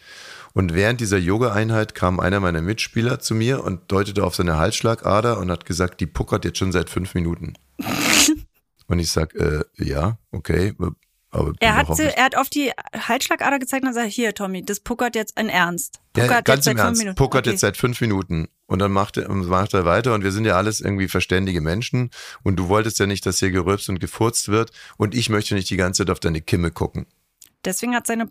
Und 0.53 0.75
während 0.75 1.01
dieser 1.01 1.19
Yoga-Einheit 1.19 1.95
kam 1.95 2.19
einer 2.19 2.41
meiner 2.41 2.63
Mitspieler 2.63 3.21
zu 3.21 3.35
mir 3.35 3.63
und 3.63 3.93
deutete 3.93 4.25
auf 4.25 4.35
seine 4.35 4.57
Halsschlagader 4.57 5.39
und 5.39 5.51
hat 5.51 5.67
gesagt, 5.67 6.01
die 6.01 6.07
puckert 6.07 6.45
jetzt 6.45 6.59
schon 6.59 6.73
seit 6.73 6.91
fünf 6.91 7.15
Minuten. 7.15 7.53
und 8.89 8.99
ich 8.99 9.13
sag, 9.13 9.35
äh, 9.35 9.61
ja, 9.77 10.19
okay. 10.33 10.75
Aber 11.31 11.53
er, 11.61 11.77
hat, 11.77 11.97
er 11.99 12.25
hat 12.25 12.37
auf 12.37 12.49
die 12.49 12.73
Halsschlagader 12.93 13.61
gezeigt 13.61 13.85
und 13.85 13.93
sagt, 13.93 14.09
hier, 14.09 14.35
Tommy, 14.35 14.65
das 14.65 14.81
puckert 14.81 15.15
jetzt 15.15 15.39
in 15.39 15.49
Ernst. 15.49 16.01
Puckert 16.15 16.31
ja, 16.31 16.41
ganz 16.41 16.67
im 16.67 16.77
Ernst. 16.77 17.05
Puckert 17.15 17.47
okay. 17.47 17.51
jetzt 17.51 17.61
seit 17.61 17.77
fünf 17.77 18.01
Minuten. 18.01 18.49
Und 18.71 18.79
dann 18.79 18.93
macht 18.93 19.17
er, 19.17 19.29
macht 19.29 19.75
er 19.75 19.85
weiter 19.85 20.15
und 20.15 20.23
wir 20.23 20.31
sind 20.31 20.45
ja 20.45 20.57
alles 20.57 20.81
irgendwie 20.81 21.09
verständige 21.09 21.61
Menschen 21.61 22.11
und 22.45 22.55
du 22.55 22.69
wolltest 22.69 23.01
ja 23.01 23.07
nicht, 23.07 23.27
dass 23.27 23.41
hier 23.41 23.51
gerülpst 23.51 23.89
und 23.89 23.99
gefurzt 23.99 24.49
wird 24.49 24.71
und 24.97 25.13
ich 25.13 25.29
möchte 25.29 25.55
nicht 25.55 25.69
die 25.71 25.77
ganze 25.77 26.05
Zeit 26.05 26.11
auf 26.11 26.21
deine 26.21 26.41
Kimme 26.41 26.71
gucken. 26.71 27.07
Deswegen 27.65 27.97
hat 27.97 28.07
seine 28.07 28.31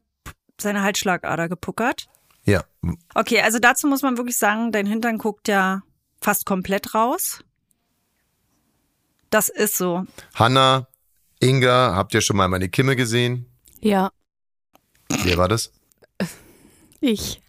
seine 0.61 0.81
Halsschlagader 0.81 1.49
gepuckert? 1.49 2.07
Ja. 2.45 2.63
Okay, 3.15 3.41
also 3.41 3.59
dazu 3.59 3.87
muss 3.87 4.01
man 4.01 4.17
wirklich 4.17 4.37
sagen, 4.37 4.71
dein 4.71 4.85
Hintern 4.85 5.17
guckt 5.17 5.47
ja 5.47 5.83
fast 6.21 6.45
komplett 6.45 6.95
raus. 6.95 7.43
Das 9.29 9.49
ist 9.49 9.77
so. 9.77 10.05
Hanna, 10.35 10.87
Inga, 11.39 11.95
habt 11.95 12.13
ihr 12.13 12.21
schon 12.21 12.37
mal 12.37 12.47
meine 12.47 12.69
Kimme 12.69 12.95
gesehen? 12.95 13.45
Ja. 13.81 14.11
Wer 15.23 15.37
war 15.37 15.47
das? 15.47 15.71
Ich. 16.99 17.41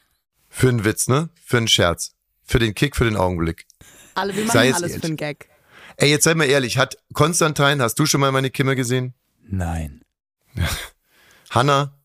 Für 0.48 0.68
einen 0.68 0.84
Witz, 0.84 1.08
ne? 1.08 1.30
Für 1.44 1.58
einen 1.58 1.68
Scherz. 1.68 2.14
Für 2.50 2.58
den 2.58 2.74
Kick, 2.74 2.96
für 2.96 3.04
den 3.04 3.16
Augenblick. 3.16 3.64
Alle, 4.16 4.34
wir 4.34 4.44
machen 4.44 4.58
alles 4.58 4.82
ehrlich. 4.82 4.96
für 4.96 5.04
einen 5.04 5.16
Gag. 5.16 5.48
Ey, 5.98 6.10
jetzt 6.10 6.24
sei 6.24 6.34
mal 6.34 6.46
ehrlich, 6.46 6.78
hat 6.78 6.98
Konstantin, 7.12 7.80
hast 7.80 7.96
du 7.96 8.06
schon 8.06 8.20
mal 8.20 8.32
meine 8.32 8.50
Kimme 8.50 8.74
gesehen? 8.74 9.14
Nein. 9.48 10.00
Hanna? 11.50 11.96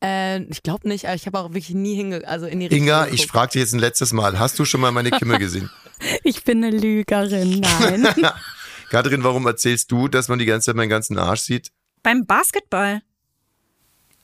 Äh, 0.00 0.44
ich 0.44 0.62
glaube 0.62 0.86
nicht, 0.86 1.06
aber 1.06 1.16
ich 1.16 1.26
habe 1.26 1.40
auch 1.40 1.48
wirklich 1.48 1.70
nie 1.70 1.96
hinge 1.96 2.24
also 2.24 2.46
in 2.46 2.60
die 2.60 2.66
Richtung 2.66 2.86
Inga, 2.86 3.04
geguckt. 3.06 3.20
ich 3.20 3.26
frage 3.26 3.50
dich 3.50 3.62
jetzt 3.62 3.72
ein 3.72 3.80
letztes 3.80 4.12
Mal, 4.12 4.38
hast 4.38 4.60
du 4.60 4.64
schon 4.64 4.80
mal 4.80 4.92
meine 4.92 5.10
Kimme 5.10 5.40
gesehen? 5.40 5.68
ich 6.22 6.44
bin 6.44 6.62
eine 6.62 6.76
Lügerin, 6.76 7.58
nein. 7.58 8.06
Katrin, 8.90 9.24
warum 9.24 9.44
erzählst 9.44 9.90
du, 9.90 10.06
dass 10.06 10.28
man 10.28 10.38
die 10.38 10.46
ganze 10.46 10.66
Zeit 10.66 10.76
meinen 10.76 10.88
ganzen 10.88 11.18
Arsch 11.18 11.40
sieht? 11.40 11.72
Beim 12.04 12.26
Basketball. 12.26 13.02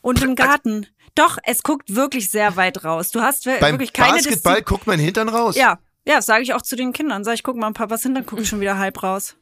Und 0.00 0.22
im 0.22 0.36
Garten. 0.36 0.86
Doch, 1.14 1.38
es 1.44 1.62
guckt 1.62 1.94
wirklich 1.94 2.30
sehr 2.30 2.56
weit 2.56 2.84
raus. 2.84 3.10
Du 3.10 3.20
hast 3.22 3.44
Beim 3.44 3.60
wirklich 3.60 3.92
keine 3.92 4.14
Beim 4.14 4.16
Basketball 4.24 4.54
Diszi 4.56 4.64
guckt 4.64 4.86
mein 4.86 4.98
Hintern 4.98 5.28
raus. 5.28 5.56
Ja, 5.56 5.78
ja, 6.06 6.16
das 6.16 6.26
sage 6.26 6.42
ich 6.42 6.54
auch 6.54 6.62
zu 6.62 6.76
den 6.76 6.92
Kindern. 6.92 7.24
Sag 7.24 7.34
ich, 7.34 7.42
guck 7.42 7.56
mal, 7.56 7.72
Papas 7.72 8.02
Hintern 8.02 8.26
guckt 8.26 8.46
schon 8.46 8.60
wieder 8.60 8.78
halb 8.78 9.02
raus. 9.02 9.36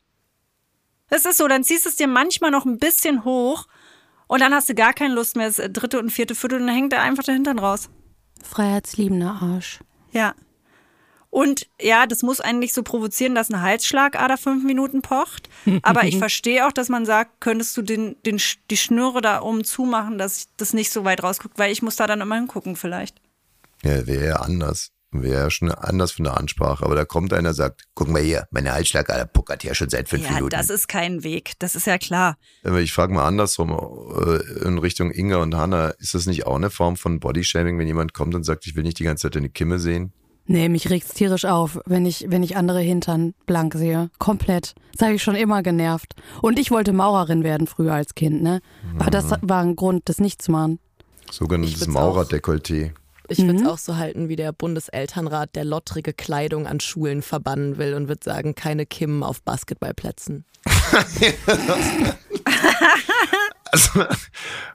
Das 1.08 1.24
ist 1.24 1.36
so, 1.36 1.48
dann 1.48 1.64
ziehst 1.64 1.84
du 1.84 1.90
es 1.90 1.96
dir 1.96 2.06
manchmal 2.06 2.50
noch 2.50 2.64
ein 2.64 2.78
bisschen 2.78 3.24
hoch 3.24 3.66
und 4.26 4.40
dann 4.40 4.54
hast 4.54 4.68
du 4.68 4.74
gar 4.74 4.94
keine 4.94 5.14
Lust 5.14 5.36
mehr, 5.36 5.48
das 5.50 5.56
dritte 5.72 5.98
und 5.98 6.10
vierte 6.10 6.34
Viertel, 6.34 6.60
und 6.60 6.66
dann 6.66 6.74
hängt 6.74 6.92
er 6.92 7.02
einfach 7.02 7.24
der 7.24 7.34
Hintern 7.34 7.58
raus. 7.58 7.90
Freiheitsliebender 8.42 9.38
Arsch. 9.40 9.80
Ja. 10.12 10.34
Und 11.34 11.66
ja, 11.80 12.06
das 12.06 12.22
muss 12.22 12.38
einen 12.40 12.60
nicht 12.60 12.72
so 12.72 12.84
provozieren, 12.84 13.34
dass 13.34 13.50
eine 13.50 13.60
Halsschlagader 13.60 14.36
fünf 14.36 14.62
Minuten 14.62 15.02
pocht. 15.02 15.48
Aber 15.82 16.04
ich 16.04 16.16
verstehe 16.18 16.64
auch, 16.64 16.70
dass 16.70 16.88
man 16.88 17.06
sagt, 17.06 17.40
könntest 17.40 17.76
du 17.76 17.82
den, 17.82 18.14
den, 18.24 18.40
die 18.70 18.76
Schnüre 18.76 19.20
da 19.20 19.42
oben 19.42 19.64
zumachen, 19.64 20.16
dass 20.16 20.46
das 20.58 20.74
nicht 20.74 20.92
so 20.92 21.04
weit 21.04 21.24
rausguckt, 21.24 21.58
weil 21.58 21.72
ich 21.72 21.82
muss 21.82 21.96
da 21.96 22.06
dann 22.06 22.20
immer 22.20 22.36
hingucken 22.36 22.76
vielleicht. 22.76 23.20
Ja, 23.82 24.06
wäre 24.06 24.26
ja 24.26 24.36
anders. 24.36 24.92
Wäre 25.10 25.42
ja 25.42 25.50
schon 25.50 25.72
anders 25.72 26.12
von 26.12 26.22
der 26.22 26.36
Ansprache. 26.36 26.84
Aber 26.84 26.94
da 26.94 27.04
kommt 27.04 27.32
einer 27.32 27.48
und 27.48 27.54
sagt, 27.56 27.82
guck 27.94 28.06
mal 28.06 28.22
hier, 28.22 28.46
meine 28.52 28.72
Halsschlagader 28.72 29.26
puckert 29.26 29.64
ja 29.64 29.74
schon 29.74 29.90
seit 29.90 30.08
fünf 30.08 30.26
ja, 30.26 30.34
Minuten. 30.34 30.50
das 30.50 30.70
ist 30.70 30.86
kein 30.86 31.24
Weg. 31.24 31.54
Das 31.58 31.74
ist 31.74 31.88
ja 31.88 31.98
klar. 31.98 32.38
Ich 32.78 32.92
frage 32.92 33.12
mal 33.12 33.26
andersrum, 33.26 33.72
äh, 33.72 34.68
in 34.68 34.78
Richtung 34.78 35.10
Inga 35.10 35.38
und 35.38 35.56
Hanna, 35.56 35.88
ist 35.98 36.14
das 36.14 36.26
nicht 36.26 36.46
auch 36.46 36.54
eine 36.54 36.70
Form 36.70 36.96
von 36.96 37.18
Bodyshaming, 37.18 37.76
wenn 37.76 37.88
jemand 37.88 38.14
kommt 38.14 38.36
und 38.36 38.44
sagt, 38.44 38.68
ich 38.68 38.76
will 38.76 38.84
nicht 38.84 39.00
die 39.00 39.04
ganze 39.04 39.22
Zeit 39.22 39.34
deine 39.34 39.50
Kimme 39.50 39.80
sehen? 39.80 40.12
Nee, 40.46 40.68
mich 40.68 40.90
regt's 40.90 41.14
tierisch 41.14 41.46
auf, 41.46 41.80
wenn 41.86 42.04
ich, 42.04 42.26
wenn 42.28 42.42
ich 42.42 42.56
andere 42.56 42.80
Hintern 42.80 43.34
blank 43.46 43.74
sehe. 43.74 44.10
Komplett. 44.18 44.74
Das 44.92 45.06
habe 45.06 45.14
ich 45.14 45.22
schon 45.22 45.36
immer 45.36 45.62
genervt. 45.62 46.14
Und 46.42 46.58
ich 46.58 46.70
wollte 46.70 46.92
Maurerin 46.92 47.44
werden 47.44 47.66
früher 47.66 47.94
als 47.94 48.14
Kind, 48.14 48.42
ne? 48.42 48.60
Aber 48.98 49.10
das 49.10 49.30
mhm. 49.30 49.36
war 49.42 49.62
ein 49.62 49.74
Grund, 49.74 50.02
das 50.08 50.18
nicht 50.18 50.42
zu 50.42 50.52
machen. 50.52 50.78
Sogenanntes 51.30 51.88
Maurerdekolleté. 51.88 52.92
Ich 53.28 53.38
würde 53.38 53.54
es 53.56 53.62
mhm. 53.62 53.68
auch 53.68 53.78
so 53.78 53.96
halten 53.96 54.28
wie 54.28 54.36
der 54.36 54.52
Bundeselternrat, 54.52 55.56
der 55.56 55.64
lottrige 55.64 56.12
Kleidung 56.12 56.66
an 56.66 56.78
Schulen 56.80 57.22
verbannen 57.22 57.78
will 57.78 57.94
und 57.94 58.08
wird 58.08 58.22
sagen, 58.22 58.54
keine 58.54 58.84
Kimmen 58.84 59.22
auf 59.22 59.40
Basketballplätzen. 59.42 60.44
also, 63.72 64.04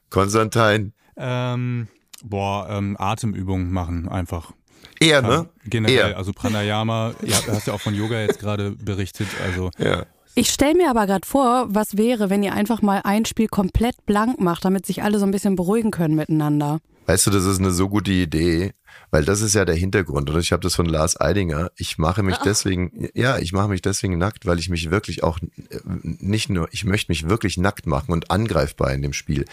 Konstantin. 0.09 0.93
Ähm, 1.15 1.89
boah, 2.23 2.67
ähm, 2.71 2.95
Atemübungen 2.99 3.71
machen 3.71 4.09
einfach. 4.09 4.53
Eher, 4.99 5.21
ne? 5.21 5.49
Generell, 5.65 5.95
Eher. 5.95 6.17
also 6.17 6.33
Pranayama, 6.33 7.13
ja, 7.25 7.37
du 7.45 7.51
hast 7.53 7.67
ja 7.67 7.73
auch 7.73 7.81
von 7.81 7.95
Yoga 7.95 8.19
jetzt 8.19 8.39
gerade 8.39 8.71
berichtet, 8.71 9.27
also 9.45 9.69
Ja. 9.77 10.05
Ich 10.35 10.51
stelle 10.51 10.75
mir 10.75 10.89
aber 10.89 11.05
gerade 11.05 11.27
vor, 11.27 11.65
was 11.69 11.97
wäre, 11.97 12.29
wenn 12.29 12.43
ihr 12.43 12.53
einfach 12.53 12.81
mal 12.81 13.01
ein 13.03 13.25
Spiel 13.25 13.47
komplett 13.47 14.05
blank 14.05 14.39
macht, 14.39 14.63
damit 14.63 14.85
sich 14.85 15.03
alle 15.03 15.19
so 15.19 15.25
ein 15.25 15.31
bisschen 15.31 15.57
beruhigen 15.57 15.91
können 15.91 16.15
miteinander. 16.15 16.79
Weißt 17.07 17.27
du, 17.27 17.31
das 17.31 17.43
ist 17.43 17.59
eine 17.59 17.71
so 17.71 17.89
gute 17.89 18.11
Idee, 18.11 18.73
weil 19.09 19.25
das 19.25 19.41
ist 19.41 19.55
ja 19.55 19.65
der 19.65 19.75
Hintergrund. 19.75 20.29
Und 20.29 20.39
ich 20.39 20.51
habe 20.51 20.61
das 20.61 20.75
von 20.75 20.85
Lars 20.85 21.19
Eidinger. 21.19 21.71
Ich 21.75 21.97
mache 21.97 22.21
mich 22.23 22.37
deswegen, 22.37 23.09
ja, 23.15 23.39
ich 23.39 23.51
mache 23.51 23.67
mich 23.67 23.81
deswegen 23.81 24.17
nackt, 24.17 24.45
weil 24.45 24.59
ich 24.59 24.69
mich 24.69 24.91
wirklich 24.91 25.23
auch 25.23 25.39
äh, 25.39 25.79
nicht 25.83 26.49
nur, 26.49 26.69
ich 26.71 26.85
möchte 26.85 27.11
mich 27.11 27.27
wirklich 27.27 27.57
nackt 27.57 27.87
machen 27.87 28.11
und 28.11 28.29
angreifbar 28.29 28.93
in 28.93 29.01
dem 29.01 29.13
Spiel. 29.13 29.45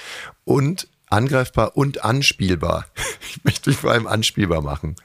Und 0.45 0.89
angreifbar 1.09 1.77
und 1.77 2.05
anspielbar. 2.05 2.87
Ich 3.29 3.45
möchte 3.45 3.71
mich 3.71 3.79
vor 3.79 3.91
allem 3.91 4.07
anspielbar 4.07 4.63
machen. 4.63 4.97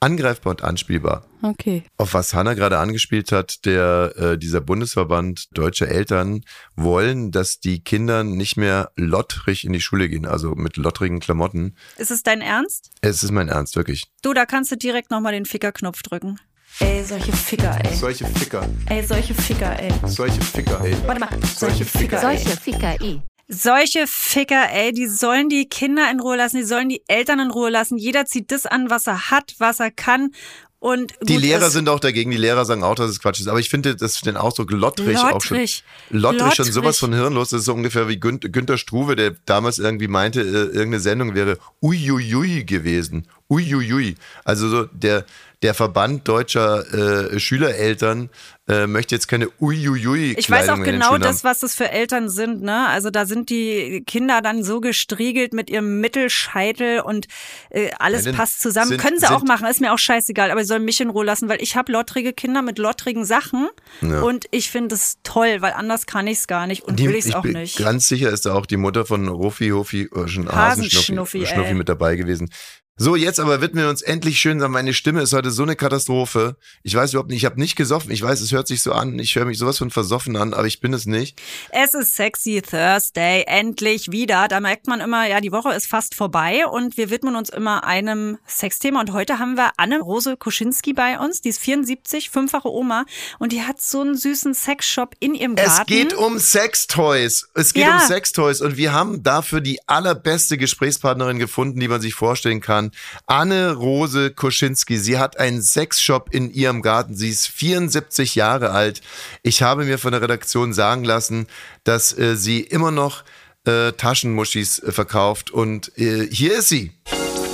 Angreifbar 0.00 0.50
und 0.50 0.62
anspielbar. 0.64 1.24
Okay. 1.42 1.82
Auf 1.96 2.14
was 2.14 2.34
Hanna 2.34 2.54
gerade 2.54 2.78
angespielt 2.78 3.32
hat, 3.32 3.64
der 3.64 4.12
äh, 4.16 4.38
dieser 4.38 4.60
Bundesverband 4.60 5.48
deutscher 5.56 5.88
Eltern 5.88 6.42
wollen, 6.74 7.30
dass 7.30 7.60
die 7.60 7.82
Kinder 7.82 8.24
nicht 8.24 8.56
mehr 8.56 8.90
lottrig 8.96 9.64
in 9.64 9.72
die 9.72 9.80
Schule 9.80 10.08
gehen, 10.08 10.26
also 10.26 10.54
mit 10.54 10.76
lottrigen 10.76 11.20
Klamotten. 11.20 11.76
Ist 11.98 12.10
es 12.10 12.22
dein 12.22 12.40
Ernst? 12.40 12.90
Es 13.00 13.22
ist 13.22 13.30
mein 13.30 13.48
Ernst, 13.48 13.76
wirklich. 13.76 14.04
Du, 14.22 14.32
da 14.34 14.46
kannst 14.46 14.70
du 14.72 14.76
direkt 14.76 15.10
nochmal 15.10 15.32
den 15.32 15.44
Fickerknopf 15.46 16.02
drücken. 16.02 16.38
Ey, 16.80 17.02
solche 17.04 17.32
Ficker, 17.32 17.78
ey. 17.82 17.96
Solche 17.96 18.26
Ficker, 18.26 18.68
Ey, 18.90 19.02
solche 19.06 19.32
Ficker, 19.34 19.78
ey. 19.78 19.90
solche 20.06 20.42
Ficker, 20.42 20.78
ey. 20.84 20.94
Warte 21.06 21.20
mal. 21.20 21.30
Solche 21.56 21.86
Ficker, 21.86 22.22
ey. 22.30 22.38
Solche 22.38 22.60
Ficker 22.60 23.00
i. 23.00 23.22
Solche 23.48 24.06
Ficker, 24.08 24.70
ey, 24.72 24.92
die 24.92 25.06
sollen 25.06 25.48
die 25.48 25.68
Kinder 25.68 26.10
in 26.10 26.18
Ruhe 26.18 26.36
lassen, 26.36 26.56
die 26.56 26.64
sollen 26.64 26.88
die 26.88 27.02
Eltern 27.06 27.38
in 27.38 27.50
Ruhe 27.50 27.70
lassen. 27.70 27.96
Jeder 27.96 28.26
zieht 28.26 28.50
das 28.50 28.66
an, 28.66 28.90
was 28.90 29.06
er 29.06 29.30
hat, 29.30 29.54
was 29.58 29.78
er 29.78 29.92
kann. 29.92 30.32
Und 30.78 31.14
Die 31.22 31.36
Lehrer 31.36 31.70
sind 31.70 31.88
auch 31.88 32.00
dagegen, 32.00 32.30
die 32.30 32.36
Lehrer 32.36 32.64
sagen 32.64 32.84
auch, 32.84 32.94
dass 32.94 33.10
es 33.10 33.20
Quatsch 33.20 33.40
ist. 33.40 33.48
Aber 33.48 33.58
ich 33.58 33.70
finde 33.70 33.96
das 33.96 34.20
den 34.20 34.36
Ausdruck 34.36 34.70
lottrig, 34.70 35.16
auch 35.16 35.40
schon. 35.42 35.56
Lottrig. 35.58 35.84
Lottrig 36.10 36.40
schon 36.40 36.48
Lottrig. 36.48 36.72
sowas 36.74 36.98
von 36.98 37.12
hirnlos. 37.14 37.50
Das 37.50 37.60
ist 37.60 37.66
so 37.66 37.74
ungefähr 37.74 38.08
wie 38.08 38.20
Gün 38.20 38.40
Günter 38.40 38.78
Struve, 38.78 39.16
der 39.16 39.34
damals 39.46 39.78
irgendwie 39.78 40.08
meinte, 40.08 40.42
äh, 40.42 40.44
irgendeine 40.44 41.00
Sendung 41.00 41.34
wäre 41.34 41.58
uiuiui 41.82 42.64
gewesen. 42.64 43.26
Uiuiui. 43.48 44.16
Also 44.44 44.68
so 44.68 44.84
der, 44.84 45.24
der 45.66 45.74
Verband 45.74 46.28
deutscher 46.28 47.32
äh, 47.34 47.40
Schülereltern 47.40 48.30
äh, 48.68 48.86
möchte 48.86 49.14
jetzt 49.14 49.26
keine 49.28 49.48
uiuiui 49.60 50.34
Ich 50.38 50.48
weiß 50.50 50.68
auch 50.70 50.82
genau 50.82 51.18
das, 51.18 51.42
was 51.44 51.60
das 51.60 51.74
für 51.74 51.90
Eltern 51.90 52.28
sind, 52.28 52.62
ne? 52.62 52.86
Also 52.88 53.10
da 53.10 53.26
sind 53.26 53.50
die 53.50 54.02
Kinder 54.06 54.40
dann 54.42 54.62
so 54.64 54.80
gestriegelt 54.80 55.52
mit 55.52 55.68
ihrem 55.70 56.00
Mittelscheitel 56.00 57.00
und 57.00 57.26
äh, 57.70 57.90
alles 57.98 58.24
Ja, 58.26 58.32
passt 58.32 58.60
zusammen. 58.60 58.88
sind- 58.90 59.00
Können 59.00 59.18
sie 59.18 59.26
sind- 59.26 59.34
auch 59.36 59.42
machen, 59.42 59.66
ist 59.68 59.80
mir 59.80 59.92
auch 59.92 59.98
scheißegal, 59.98 60.50
aber 60.52 60.60
sie 60.62 60.68
sollen 60.68 60.84
mich 60.84 61.00
in 61.00 61.10
Ruhe 61.10 61.24
lassen, 61.24 61.48
weil 61.48 61.60
ich 61.62 61.76
habe 61.76 61.90
lottrige 61.92 62.32
Kinder 62.32 62.62
mit 62.62 62.78
lottrigen 62.78 63.24
Sachen 63.24 63.68
Ja. 64.02 64.22
und 64.22 64.46
ich 64.52 64.70
finde 64.70 64.94
es 64.94 65.18
toll, 65.24 65.56
weil 65.60 65.72
anders 65.72 66.06
kann 66.06 66.26
ich 66.28 66.38
es 66.38 66.46
gar 66.46 66.66
nicht 66.68 66.82
und 66.84 66.98
Die, 67.00 67.08
will 67.08 67.14
ich 67.16 67.26
es 67.26 67.34
auch 67.34 67.44
nicht. 67.44 67.78
ganz 67.78 68.06
sicher 68.08 68.30
ist 68.30 68.46
da 68.46 68.54
auch 68.54 68.66
die 68.66 68.76
Mutter 68.76 69.04
von 69.06 69.28
Rufi, 69.28 69.70
Hofi, 69.70 70.02
äh, 70.02 70.08
Hasenschnuffi, 70.14 70.50
Hasenschnuffi 70.54 71.46
Schnuffi 71.46 71.68
ey. 71.68 71.74
mit 71.74 71.88
dabei 71.88 72.14
gewesen. 72.16 72.50
So, 72.98 73.14
jetzt 73.14 73.40
aber 73.40 73.60
widmen 73.60 73.84
wir 73.84 73.90
uns 73.90 74.00
endlich 74.00 74.40
schön. 74.40 74.56
Meine 74.56 74.94
Stimme 74.94 75.20
ist 75.20 75.34
heute 75.34 75.50
so 75.50 75.62
eine 75.64 75.76
Katastrophe. 75.76 76.56
Ich 76.82 76.94
weiß 76.94 77.10
überhaupt 77.12 77.28
nicht, 77.28 77.40
ich 77.40 77.44
habe 77.44 77.60
nicht 77.60 77.76
gesoffen. 77.76 78.10
Ich 78.10 78.22
weiß, 78.22 78.40
es 78.40 78.52
hört 78.52 78.66
sich 78.66 78.80
so 78.82 78.92
an. 78.92 79.18
Ich 79.18 79.34
höre 79.36 79.44
mich 79.44 79.58
sowas 79.58 79.76
von 79.76 79.90
versoffen 79.90 80.34
an, 80.34 80.54
aber 80.54 80.66
ich 80.66 80.80
bin 80.80 80.94
es 80.94 81.04
nicht. 81.04 81.38
Es 81.72 81.92
ist 81.92 82.16
Sexy 82.16 82.62
Thursday, 82.62 83.44
endlich 83.46 84.12
wieder. 84.12 84.48
Da 84.48 84.60
merkt 84.60 84.86
man 84.86 85.00
immer, 85.02 85.28
ja, 85.28 85.42
die 85.42 85.52
Woche 85.52 85.74
ist 85.74 85.86
fast 85.86 86.14
vorbei 86.14 86.66
und 86.66 86.96
wir 86.96 87.10
widmen 87.10 87.36
uns 87.36 87.50
immer 87.50 87.84
einem 87.84 88.38
Sexthema. 88.48 89.00
Und 89.00 89.12
heute 89.12 89.38
haben 89.38 89.56
wir 89.58 89.72
Anne-Rose 89.76 90.38
Kuschinski 90.38 90.94
bei 90.94 91.18
uns. 91.18 91.42
Die 91.42 91.50
ist 91.50 91.58
74, 91.58 92.30
fünffache 92.30 92.72
Oma 92.72 93.04
und 93.38 93.52
die 93.52 93.60
hat 93.60 93.78
so 93.78 94.00
einen 94.00 94.16
süßen 94.16 94.54
Sexshop 94.54 95.14
in 95.20 95.34
ihrem 95.34 95.54
Garten. 95.56 95.70
Es 95.82 95.86
geht 95.86 96.14
um 96.14 96.38
Sextoys. 96.38 97.46
Es 97.52 97.74
geht 97.74 97.84
Ja. 97.84 97.96
um 97.98 98.06
Sextoys 98.06 98.62
und 98.62 98.78
wir 98.78 98.94
haben 98.94 99.22
dafür 99.22 99.60
die 99.60 99.86
allerbeste 99.86 100.56
Gesprächspartnerin 100.56 101.38
gefunden, 101.38 101.78
die 101.78 101.88
man 101.88 102.00
sich 102.00 102.14
vorstellen 102.14 102.62
kann. 102.62 102.85
Anne-Rose 103.26 104.30
Koschinski. 104.30 104.98
Sie 104.98 105.18
hat 105.18 105.38
einen 105.38 105.62
Sexshop 105.62 106.32
in 106.32 106.50
ihrem 106.50 106.82
Garten. 106.82 107.14
Sie 107.14 107.30
ist 107.30 107.46
74 107.48 108.34
Jahre 108.34 108.70
alt. 108.70 109.00
Ich 109.42 109.62
habe 109.62 109.84
mir 109.84 109.98
von 109.98 110.12
der 110.12 110.22
Redaktion 110.22 110.72
sagen 110.72 111.04
lassen, 111.04 111.46
dass 111.84 112.16
äh, 112.16 112.36
sie 112.36 112.60
immer 112.60 112.90
noch 112.90 113.24
äh, 113.66 113.92
Taschenmuschis 113.92 114.78
äh, 114.78 114.92
verkauft 114.92 115.50
und 115.50 115.96
äh, 115.98 116.28
hier 116.30 116.58
ist 116.58 116.68
sie. 116.68 116.92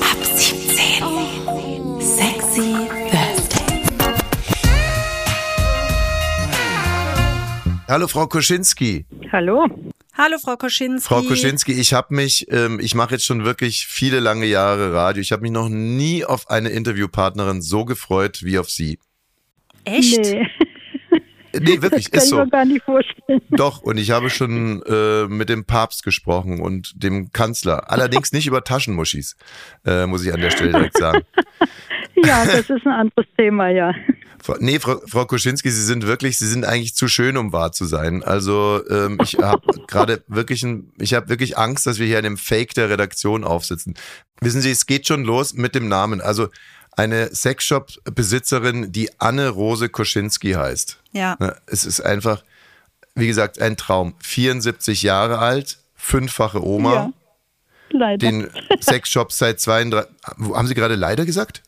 Ab 0.01 0.25
17. 0.25 2.01
Sexy 2.01 2.75
Thursday. 3.11 3.83
Hallo 7.89 8.09
Frau 8.09 8.27
Koschinski. 8.27 9.05
Hallo. 9.33 9.67
Hallo, 10.15 10.37
Frau 10.39 10.57
Koschinski. 10.57 11.09
Frau 11.09 11.23
Koschinski, 11.23 11.73
ich 11.73 11.95
habe 11.95 12.15
mich, 12.15 12.47
ähm, 12.51 12.79
ich 12.81 12.95
mache 12.95 13.15
jetzt 13.15 13.25
schon 13.25 13.45
wirklich 13.45 13.87
viele 13.87 14.21
lange 14.21 14.45
Jahre 14.45 14.93
Radio. 14.93 15.23
Ich 15.23 15.33
habe 15.33 15.43
mich 15.43 15.51
noch 15.51 15.71
nie 15.71 16.25
auf 16.25 16.51
eine 16.51 16.69
Interviewpartnerin 16.69 17.63
so 17.63 17.87
gefreut 17.87 18.43
wie 18.43 18.59
auf 18.59 18.69
Sie. 18.69 18.99
Echt? 19.85 20.21
Nee, 20.21 20.47
Nee, 21.61 21.83
wirklich, 21.83 22.11
kann 22.11 22.19
ist 22.19 22.25
ich 22.25 22.31
so. 22.31 22.37
mir 22.37 22.49
gar 22.49 22.65
nicht 22.65 22.85
vorstellen. 22.85 23.43
Doch, 23.51 23.83
und 23.83 23.99
ich 23.99 24.11
habe 24.11 24.31
schon 24.31 24.83
äh, 24.83 25.27
mit 25.27 25.49
dem 25.49 25.65
Papst 25.65 26.03
gesprochen 26.03 26.61
und 26.61 27.03
dem 27.03 27.31
Kanzler. 27.33 27.91
Allerdings 27.91 28.33
nicht 28.33 28.47
über 28.47 28.65
Taschenmuschis, 28.65 29.37
äh, 29.85 30.07
muss 30.07 30.25
ich 30.25 30.33
an 30.33 30.41
der 30.41 30.51
Stelle 30.51 30.73
direkt 30.73 30.99
sagen. 30.99 31.25
Ja, 32.25 32.45
das 32.45 32.69
ist 32.69 32.87
ein 32.87 32.93
anderes 32.93 33.27
Thema, 33.37 33.69
ja. 33.69 33.95
Frau, 34.43 34.57
nee, 34.59 34.79
Frau, 34.79 35.01
Frau 35.07 35.25
Koschinski, 35.25 35.71
Sie 35.71 35.83
sind 35.83 36.07
wirklich, 36.07 36.37
Sie 36.37 36.47
sind 36.47 36.65
eigentlich 36.65 36.95
zu 36.95 37.09
schön, 37.09 37.37
um 37.37 37.53
wahr 37.53 37.73
zu 37.73 37.85
sein. 37.85 38.23
Also 38.23 38.81
ähm, 38.91 39.19
ich 39.23 39.39
habe 39.39 39.63
gerade 39.87 40.23
wirklich, 40.29 40.63
ein, 40.63 40.93
ich 40.99 41.15
habe 41.15 41.29
wirklich 41.29 41.57
Angst, 41.59 41.87
dass 41.87 41.99
wir 41.99 42.07
hier 42.07 42.19
an 42.19 42.25
dem 42.25 42.37
Fake 42.37 42.75
der 42.75 42.91
Redaktion 42.91 43.45
aufsitzen. 43.45 43.95
Wissen 44.41 44.61
Sie, 44.61 44.71
es 44.71 44.87
geht 44.87 45.07
schon 45.07 45.25
los 45.25 45.55
mit 45.55 45.75
dem 45.75 45.89
Namen. 45.89 46.21
Also 46.21 46.49
eine 46.97 47.35
Sexshop-Besitzerin, 47.35 48.93
die 48.93 49.11
Anne-Rose 49.19 49.89
Koschinski 49.89 50.53
heißt. 50.53 51.01
Ja. 51.13 51.37
Ne, 51.41 51.57
Es 51.67 51.85
ist 51.85 52.01
einfach, 52.01 52.43
wie 53.15 53.27
gesagt, 53.27 53.61
ein 53.61 53.77
Traum. 53.77 54.15
74 54.21 55.03
Jahre 55.03 55.39
alt, 55.39 55.79
fünffache 55.95 56.65
Oma, 56.65 56.95
Ja. 56.95 57.13
Leider. 57.95 58.17
den 58.27 58.49
Sexshop 58.81 59.33
seit 59.33 59.61
32. 59.61 60.11
Haben 60.55 60.67
Sie 60.67 60.75
gerade 60.75 60.95
leider 60.95 61.27
gesagt? 61.27 61.63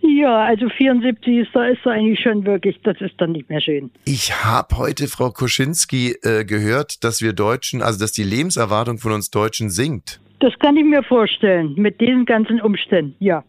Ja, 0.00 0.44
also 0.44 0.68
74 0.68 1.38
ist 1.46 1.48
da 1.54 1.66
ist 1.66 1.80
da 1.84 1.90
eigentlich 1.90 2.20
schon 2.20 2.44
wirklich, 2.44 2.80
das 2.82 3.00
ist 3.00 3.14
dann 3.18 3.32
nicht 3.32 3.48
mehr 3.48 3.60
schön. 3.60 3.90
Ich 4.04 4.44
habe 4.44 4.76
heute 4.78 5.06
Frau 5.08 5.30
Koschinski 5.30 6.16
äh, 6.22 6.44
gehört, 6.44 7.04
dass 7.04 7.20
wir 7.22 7.32
Deutschen, 7.32 7.82
also 7.82 7.98
dass 7.98 8.12
die 8.12 8.22
Lebenserwartung 8.24 8.98
von 8.98 9.12
uns 9.12 9.30
Deutschen 9.30 9.70
sinkt. 9.70 10.20
Das 10.40 10.52
kann 10.58 10.76
ich 10.76 10.84
mir 10.84 11.02
vorstellen, 11.04 11.74
mit 11.76 12.00
diesen 12.00 12.26
ganzen 12.26 12.60
Umständen, 12.60 13.14
ja. 13.20 13.44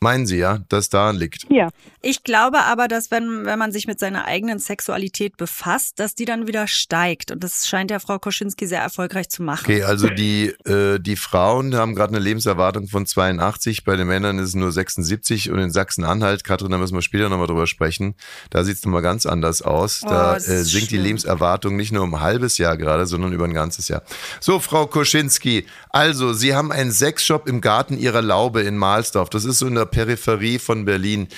Meinen 0.00 0.26
Sie 0.26 0.36
ja, 0.36 0.58
dass 0.68 0.88
daran 0.88 1.16
liegt? 1.16 1.46
Ja, 1.50 1.68
Ich 2.02 2.22
glaube 2.22 2.58
aber, 2.64 2.86
dass 2.86 3.10
wenn, 3.10 3.44
wenn 3.46 3.58
man 3.58 3.72
sich 3.72 3.86
mit 3.86 3.98
seiner 3.98 4.26
eigenen 4.26 4.58
Sexualität 4.58 5.36
befasst, 5.36 5.98
dass 5.98 6.14
die 6.14 6.24
dann 6.24 6.46
wieder 6.46 6.66
steigt. 6.68 7.30
Und 7.30 7.42
das 7.42 7.66
scheint 7.66 7.90
ja 7.90 7.98
Frau 7.98 8.18
Koschinski 8.18 8.66
sehr 8.66 8.80
erfolgreich 8.80 9.28
zu 9.28 9.42
machen. 9.42 9.64
Okay, 9.64 9.82
also 9.82 10.08
die, 10.08 10.48
äh, 10.64 10.98
die 11.00 11.16
Frauen 11.16 11.74
haben 11.74 11.94
gerade 11.94 12.14
eine 12.14 12.22
Lebenserwartung 12.22 12.88
von 12.88 13.06
82, 13.06 13.84
bei 13.84 13.96
den 13.96 14.06
Männern 14.06 14.38
ist 14.38 14.50
es 14.50 14.54
nur 14.54 14.70
76 14.70 15.50
und 15.50 15.58
in 15.58 15.70
Sachsen-Anhalt, 15.70 16.44
Katrin, 16.44 16.70
da 16.70 16.78
müssen 16.78 16.94
wir 16.94 17.02
später 17.02 17.28
nochmal 17.28 17.46
drüber 17.46 17.66
sprechen, 17.66 18.14
da 18.50 18.64
sieht 18.64 18.76
es 18.76 18.84
nochmal 18.84 19.02
ganz 19.02 19.24
anders 19.26 19.62
aus. 19.62 20.00
Da 20.02 20.32
Oh, 20.32 20.34
das 20.34 20.48
äh, 20.48 20.62
sinkt 20.64 20.90
die 20.90 20.96
schlimm. 20.96 21.04
Lebenserwartung 21.04 21.76
nicht 21.76 21.92
nur 21.92 22.02
um 22.02 22.14
ein 22.14 22.20
halbes 22.20 22.58
Jahr 22.58 22.76
gerade, 22.76 23.06
sondern 23.06 23.32
über 23.32 23.44
ein 23.44 23.54
ganzes 23.54 23.88
Jahr. 23.88 24.02
So, 24.40 24.60
Frau 24.60 24.86
Koschinski, 24.86 25.66
also 25.90 26.32
Sie 26.32 26.54
haben 26.54 26.70
einen 26.72 26.92
Sexshop 26.92 27.48
im 27.48 27.60
Garten 27.60 27.96
Ihrer 27.98 28.22
Laube 28.22 28.60
in 28.62 28.76
Mahlsdorf. 28.76 29.30
Das 29.30 29.44
ist 29.44 29.58
so 29.58 29.66
in 29.66 29.74
der 29.74 29.85
Peripherie 29.86 30.58
von 30.58 30.84
Berlin. 30.84 31.28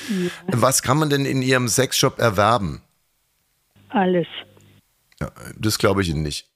Was 0.46 0.82
kann 0.82 0.98
man 0.98 1.10
denn 1.10 1.24
in 1.24 1.42
Ihrem 1.42 1.68
Sexshop 1.68 2.18
erwerben? 2.18 2.82
alles. 3.90 4.26
Ja, 5.20 5.30
das 5.58 5.78
glaube 5.78 6.02
ich 6.02 6.08
Ihnen 6.08 6.22
nicht. 6.22 6.48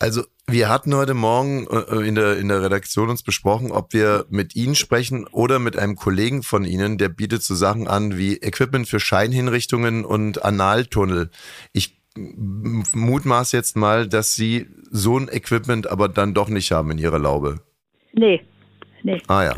Also, 0.00 0.22
wir 0.46 0.68
hatten 0.68 0.94
heute 0.94 1.14
Morgen 1.14 1.66
äh, 1.66 2.06
in 2.06 2.14
der, 2.14 2.38
in 2.38 2.48
der 2.48 2.62
Redaktion 2.62 3.10
uns 3.10 3.22
besprochen, 3.22 3.72
ob 3.72 3.92
wir 3.92 4.26
mit 4.30 4.54
Ihnen 4.54 4.76
sprechen 4.76 5.26
oder 5.26 5.58
mit 5.58 5.76
einem 5.76 5.96
Kollegen 5.96 6.44
von 6.44 6.64
Ihnen, 6.64 6.98
der 6.98 7.08
bietet 7.08 7.42
so 7.42 7.54
Sachen 7.56 7.88
an 7.88 8.16
wie 8.16 8.36
Equipment 8.36 8.88
für 8.88 9.00
Scheinhinrichtungen 9.00 10.04
und 10.04 10.44
Analtunnel. 10.44 11.30
Ich 11.72 12.00
mutmaß 12.16 13.52
jetzt 13.52 13.76
mal, 13.76 14.08
dass 14.08 14.34
Sie 14.34 14.68
so 14.90 15.18
ein 15.18 15.28
Equipment 15.28 15.88
aber 15.88 16.08
dann 16.08 16.32
doch 16.32 16.48
nicht 16.48 16.70
haben 16.70 16.92
in 16.92 16.98
Ihrer 16.98 17.18
Laube. 17.18 17.60
Nee, 18.12 18.40
nee. 19.02 19.20
Ah 19.26 19.44
ja, 19.44 19.56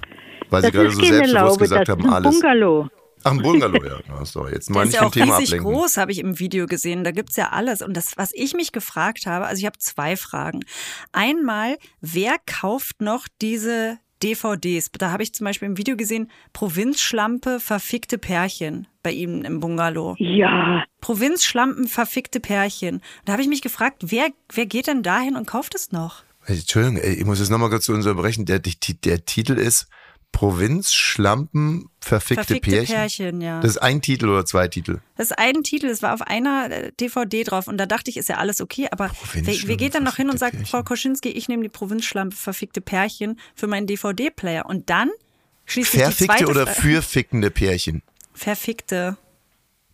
weil 0.50 0.62
Sie 0.62 0.69
Das 0.69 0.73
gerade 0.73 0.88
ist 0.88 0.95
so 0.95 1.00
keine 1.00 1.14
selbstbewusst 1.16 1.50
Laube, 1.50 1.59
gesagt 1.64 1.88
das 1.88 1.92
haben, 1.92 2.00
ist 2.00 2.07
ein 2.07 2.12
alles. 2.12 2.40
Bungalow. 2.40 2.88
Ach, 3.23 3.30
ein 3.33 3.38
Bungalow, 3.42 3.85
ja. 3.85 3.99
Das 4.09 4.28
ist 4.28 4.37
doch 4.37 4.49
jetzt 4.49 4.71
mal 4.71 4.85
nicht 4.85 4.95
ist 4.95 5.00
ja 5.00 5.07
auch 5.07 5.11
Thema 5.11 5.37
riesig 5.37 5.54
ablenken. 5.54 5.73
groß, 5.75 5.97
habe 5.99 6.12
ich 6.12 6.21
im 6.21 6.38
Video 6.38 6.66
gesehen. 6.66 7.04
Da 7.04 7.11
gibt's 7.11 7.37
ja 7.37 7.50
alles. 7.50 7.83
Und 7.83 7.97
das, 7.97 8.16
was 8.16 8.30
ich 8.35 8.54
mich 8.54 8.73
gefragt 8.73 9.26
habe, 9.26 9.47
also 9.47 9.61
ich 9.61 9.66
habe 9.66 9.78
zwei 9.78 10.16
Fragen. 10.16 10.61
Einmal, 11.12 11.76
wer 12.00 12.37
kauft 12.47 13.02
noch 13.02 13.26
diese 13.42 13.99
DVDs? 14.23 14.90
Da 14.99 15.11
habe 15.11 15.23
ich 15.23 15.35
zum 15.35 15.45
Beispiel 15.45 15.69
im 15.69 15.76
Video 15.76 15.97
gesehen, 15.97 16.30
Provinzschlampe, 16.54 17.61
verfickte 17.61 18.16
Pärchen 18.16 18.87
bei 19.02 19.12
ihm 19.12 19.42
im 19.45 19.61
Bungalow. 19.61 20.14
Ja, 20.19 20.85
Provinzschlampen, 21.02 21.88
verfickte 21.88 22.40
Pärchen. 22.40 23.02
Da 23.26 23.33
habe 23.33 23.42
ich 23.42 23.49
mich 23.49 23.62
gefragt, 23.62 24.02
wer, 24.07 24.28
wer 24.52 24.66
geht 24.66 24.87
denn 24.87 25.02
dahin 25.02 25.37
und 25.37 25.47
kauft 25.47 25.75
es 25.75 25.92
noch? 25.92 26.23
Entschuldigung, 26.47 26.97
ey, 26.97 27.14
ich 27.14 27.25
muss 27.26 27.38
jetzt 27.38 27.50
nochmal 27.50 27.69
kurz 27.69 27.85
zu 27.85 27.92
unterbrechen. 27.92 28.47
Der, 28.47 28.59
der, 28.61 28.73
der 29.04 29.25
Titel 29.26 29.59
ist 29.59 29.88
Provinz, 30.32 30.94
Schlampen, 30.94 31.90
verfickte, 32.00 32.44
Verfickte 32.44 32.70
Pärchen. 32.70 32.94
Pärchen, 32.94 33.40
ja. 33.40 33.60
Das 33.60 33.72
ist 33.72 33.78
ein 33.78 34.00
Titel 34.00 34.28
oder 34.28 34.46
zwei 34.46 34.68
Titel? 34.68 35.00
Das 35.16 35.30
ist 35.30 35.38
ein 35.38 35.62
Titel, 35.62 35.87
es 35.87 36.02
war 36.02 36.14
auf 36.14 36.22
einer 36.22 36.70
äh, 36.70 36.92
DVD 36.99 37.42
drauf 37.44 37.68
und 37.68 37.76
da 37.78 37.87
dachte 37.87 38.10
ich, 38.10 38.16
ist 38.16 38.28
ja 38.28 38.37
alles 38.37 38.60
okay, 38.60 38.88
aber 38.90 39.10
wer, 39.34 39.54
wer 39.64 39.76
geht 39.76 39.94
dann 39.94 40.04
noch 40.04 40.16
hin 40.16 40.30
und 40.30 40.38
sagt, 40.38 40.52
verfickte 40.52 40.70
Frau 40.70 40.78
Pärchen. 40.78 41.12
Koschinski, 41.12 41.28
ich 41.30 41.49
nehme 41.49 41.62
die 41.62 41.68
Provinzschlampe 41.68 42.37
verfickte 42.37 42.80
Pärchen 42.80 43.38
für 43.54 43.66
meinen 43.66 43.87
DVD-Player 43.87 44.66
und 44.66 44.88
dann 44.88 45.10
schließt 45.66 45.92
sich 45.92 46.00
die 46.00 46.04
Verfickte 46.04 46.37
zweite 46.37 46.50
oder 46.50 46.66
fürfickende 46.66 47.50
Pärchen? 47.50 48.02
Verfickte. 48.32 49.18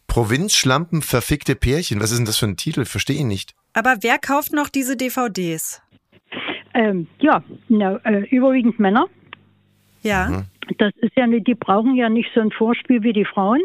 Provinzschlampen, 0.06 1.02
verfickte 1.02 1.56
Pärchen. 1.56 2.00
Was 2.00 2.12
ist 2.12 2.18
denn 2.18 2.26
das 2.26 2.36
für 2.36 2.46
ein 2.46 2.56
Titel? 2.56 2.84
Verstehe 2.84 3.16
ich 3.16 3.24
nicht. 3.24 3.54
Aber 3.72 3.96
wer 4.00 4.18
kauft 4.18 4.52
noch 4.52 4.68
diese 4.68 4.96
DVDs? 4.96 5.82
ähm, 6.76 7.06
ja, 7.20 7.42
na, 7.68 7.96
äh, 8.04 8.26
überwiegend 8.28 8.78
Männer. 8.78 9.06
Ja. 10.02 10.28
Mhm. 10.28 10.44
Das 10.78 10.92
ist 10.96 11.16
ja 11.16 11.26
nicht, 11.26 11.46
die 11.46 11.54
brauchen 11.54 11.94
ja 11.94 12.08
nicht 12.08 12.30
so 12.34 12.40
ein 12.40 12.50
Vorspiel 12.50 13.02
wie 13.02 13.12
die 13.12 13.24
Frauen. 13.24 13.60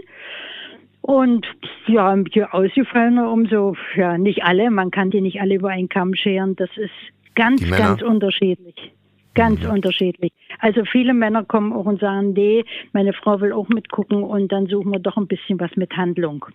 Und 1.01 1.47
ja, 1.87 2.15
je 2.31 2.43
ausgefallener, 2.43 3.31
umso, 3.31 3.75
ja, 3.95 4.17
nicht 4.17 4.43
alle, 4.43 4.69
man 4.69 4.91
kann 4.91 5.09
die 5.09 5.21
nicht 5.21 5.41
alle 5.41 5.55
über 5.55 5.69
einen 5.69 5.89
Kamm 5.89 6.13
scheren. 6.13 6.55
Das 6.55 6.69
ist 6.77 6.91
ganz, 7.35 7.67
ganz 7.71 8.01
unterschiedlich. 8.01 8.91
Ganz 9.33 9.63
unterschiedlich. 9.65 10.33
Also 10.59 10.83
viele 10.83 11.13
Männer 11.13 11.45
kommen 11.45 11.71
auch 11.71 11.85
und 11.85 12.01
sagen, 12.01 12.33
nee, 12.33 12.65
meine 12.91 13.13
Frau 13.13 13.39
will 13.39 13.53
auch 13.53 13.69
mitgucken 13.69 14.23
und 14.23 14.51
dann 14.51 14.67
suchen 14.67 14.91
wir 14.91 14.99
doch 14.99 15.15
ein 15.15 15.27
bisschen 15.27 15.59
was 15.59 15.75
mit 15.77 15.95
Handlung. 15.95 16.45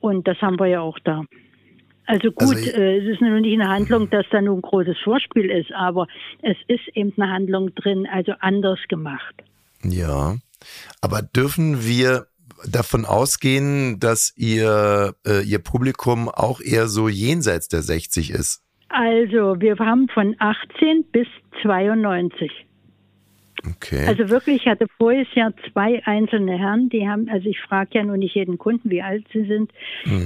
Und 0.00 0.26
das 0.26 0.40
haben 0.42 0.58
wir 0.58 0.66
ja 0.66 0.80
auch 0.80 0.98
da. 0.98 1.24
Also 2.06 2.30
gut, 2.30 2.56
Also 2.56 2.70
äh, 2.70 2.98
es 2.98 3.14
ist 3.14 3.20
nur 3.20 3.40
nicht 3.40 3.60
eine 3.60 3.68
Handlung, 3.68 4.08
dass 4.10 4.26
da 4.30 4.40
nur 4.40 4.56
ein 4.56 4.62
großes 4.62 4.96
Vorspiel 5.02 5.50
ist, 5.50 5.72
aber 5.72 6.06
es 6.42 6.56
ist 6.68 6.88
eben 6.94 7.12
eine 7.16 7.32
Handlung 7.32 7.74
drin, 7.74 8.06
also 8.10 8.32
anders 8.40 8.78
gemacht. 8.88 9.34
Ja. 9.82 10.36
Aber 11.00 11.22
dürfen 11.22 11.84
wir 11.84 12.26
davon 12.64 13.04
ausgehen, 13.04 14.00
dass 14.00 14.32
ihr, 14.36 15.14
äh, 15.26 15.42
ihr 15.44 15.58
Publikum 15.58 16.28
auch 16.28 16.60
eher 16.60 16.86
so 16.86 17.08
jenseits 17.08 17.68
der 17.68 17.82
60 17.82 18.30
ist? 18.30 18.62
Also 18.88 19.60
wir 19.60 19.76
haben 19.78 20.08
von 20.08 20.36
18 20.38 21.04
bis 21.12 21.26
92. 21.62 22.50
Okay. 23.76 24.06
Also 24.06 24.28
wirklich, 24.28 24.62
ich 24.62 24.66
hatte 24.68 24.86
voriges 24.98 25.32
Jahr 25.34 25.52
zwei 25.72 26.02
einzelne 26.06 26.58
Herren, 26.58 26.88
die 26.88 27.08
haben, 27.08 27.28
also 27.28 27.48
ich 27.48 27.60
frage 27.60 27.90
ja 27.94 28.04
nur 28.04 28.16
nicht 28.16 28.34
jeden 28.34 28.58
Kunden, 28.58 28.90
wie 28.90 29.02
alt 29.02 29.26
sie 29.32 29.44
sind, 29.44 29.72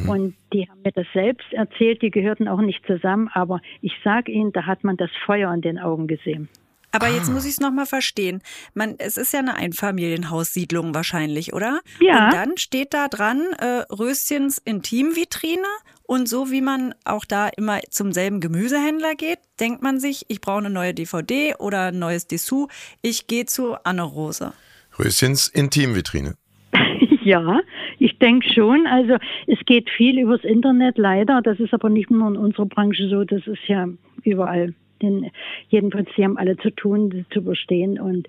und 0.08 0.34
die 0.52 0.68
haben 0.68 0.82
mir 0.82 0.92
das 0.92 1.06
selbst 1.14 1.52
erzählt, 1.52 2.02
die 2.02 2.10
gehörten 2.10 2.48
auch 2.48 2.60
nicht 2.60 2.84
zusammen, 2.86 3.28
aber 3.32 3.60
ich 3.82 3.92
sage 4.04 4.30
Ihnen, 4.32 4.52
da 4.52 4.66
hat 4.66 4.84
man 4.84 4.96
das 4.96 5.10
Feuer 5.24 5.52
in 5.54 5.60
den 5.62 5.78
Augen 5.78 6.06
gesehen. 6.06 6.48
Aber 6.92 7.06
Ah. 7.06 7.10
jetzt 7.10 7.32
muss 7.32 7.44
ich 7.44 7.52
es 7.52 7.60
nochmal 7.60 7.86
verstehen. 7.86 8.42
Man, 8.74 8.96
es 8.98 9.16
ist 9.16 9.32
ja 9.32 9.38
eine 9.38 9.54
Einfamilienhaussiedlung 9.54 10.92
wahrscheinlich, 10.94 11.52
oder? 11.52 11.80
Ja. 12.00 12.24
Und 12.26 12.34
dann 12.34 12.56
steht 12.56 12.92
da 12.94 13.06
dran 13.08 13.42
äh, 13.58 13.84
Röschens 13.92 14.58
Intimvitrine 14.58 15.62
und 16.10 16.28
so 16.28 16.50
wie 16.50 16.60
man 16.60 16.92
auch 17.04 17.24
da 17.24 17.48
immer 17.56 17.78
zum 17.88 18.10
selben 18.10 18.40
Gemüsehändler 18.40 19.14
geht, 19.14 19.38
denkt 19.60 19.80
man 19.80 20.00
sich, 20.00 20.24
ich 20.26 20.40
brauche 20.40 20.58
eine 20.58 20.68
neue 20.68 20.92
DVD 20.92 21.54
oder 21.60 21.92
ein 21.92 22.00
neues 22.00 22.26
Dessous. 22.26 22.66
Ich 23.00 23.28
gehe 23.28 23.46
zu 23.46 23.76
Anne 23.84 24.02
Rose. 24.02 24.52
Röschens 24.98 25.46
Intimvitrine. 25.46 26.34
Ja, 27.22 27.60
ich 27.98 28.18
denke 28.18 28.48
schon. 28.52 28.86
Also 28.86 29.18
es 29.46 29.58
geht 29.66 29.90
viel 29.90 30.18
übers 30.18 30.42
Internet, 30.42 30.96
leider. 30.96 31.42
Das 31.42 31.60
ist 31.60 31.74
aber 31.74 31.90
nicht 31.90 32.10
nur 32.10 32.26
in 32.26 32.36
unserer 32.36 32.64
Branche 32.64 33.08
so, 33.08 33.24
das 33.24 33.46
ist 33.46 33.68
ja 33.68 33.86
überall. 34.24 34.74
Denn 35.02 35.30
jedenfalls, 35.68 36.08
sie 36.16 36.24
haben 36.24 36.38
alle 36.38 36.56
zu 36.56 36.70
tun, 36.70 37.26
zu 37.30 37.40
überstehen. 37.40 38.00
Und 38.00 38.26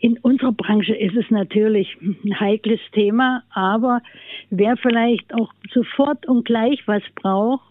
in 0.00 0.18
unserer 0.18 0.52
Branche 0.52 0.94
ist 0.94 1.16
es 1.16 1.30
natürlich 1.30 1.96
ein 2.00 2.40
heikles 2.40 2.80
Thema, 2.92 3.42
aber 3.50 4.02
wer 4.48 4.76
vielleicht 4.76 5.32
auch 5.34 5.52
sofort 5.72 6.26
und 6.26 6.44
gleich 6.44 6.82
was 6.86 7.02
braucht, 7.14 7.70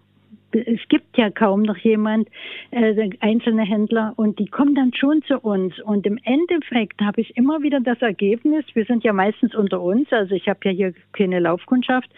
es 0.52 0.80
gibt 0.90 1.18
ja 1.18 1.30
kaum 1.30 1.62
noch 1.62 1.78
jemand, 1.78 2.28
äh, 2.72 3.10
einzelne 3.20 3.64
Händler, 3.64 4.14
und 4.16 4.40
die 4.40 4.48
kommen 4.48 4.74
dann 4.74 4.94
schon 4.94 5.22
zu 5.24 5.40
uns. 5.40 5.80
Und 5.80 6.08
im 6.08 6.20
Endeffekt 6.24 7.02
habe 7.02 7.22
ich 7.22 7.38
immer 7.38 7.62
wieder 7.62 7.80
das 7.80 8.02
Ergebnis, 8.02 8.66
wir 8.74 8.86
sind 8.86 9.04
ja 9.04 9.14
meistens 9.14 9.54
unter 9.54 9.82
uns, 9.82 10.12
also 10.12 10.34
ich 10.34 10.48
habe 10.48 10.60
ja 10.64 10.72
hier 10.72 10.94
keine 11.14 11.40
Laufkundschaft, 11.40 12.10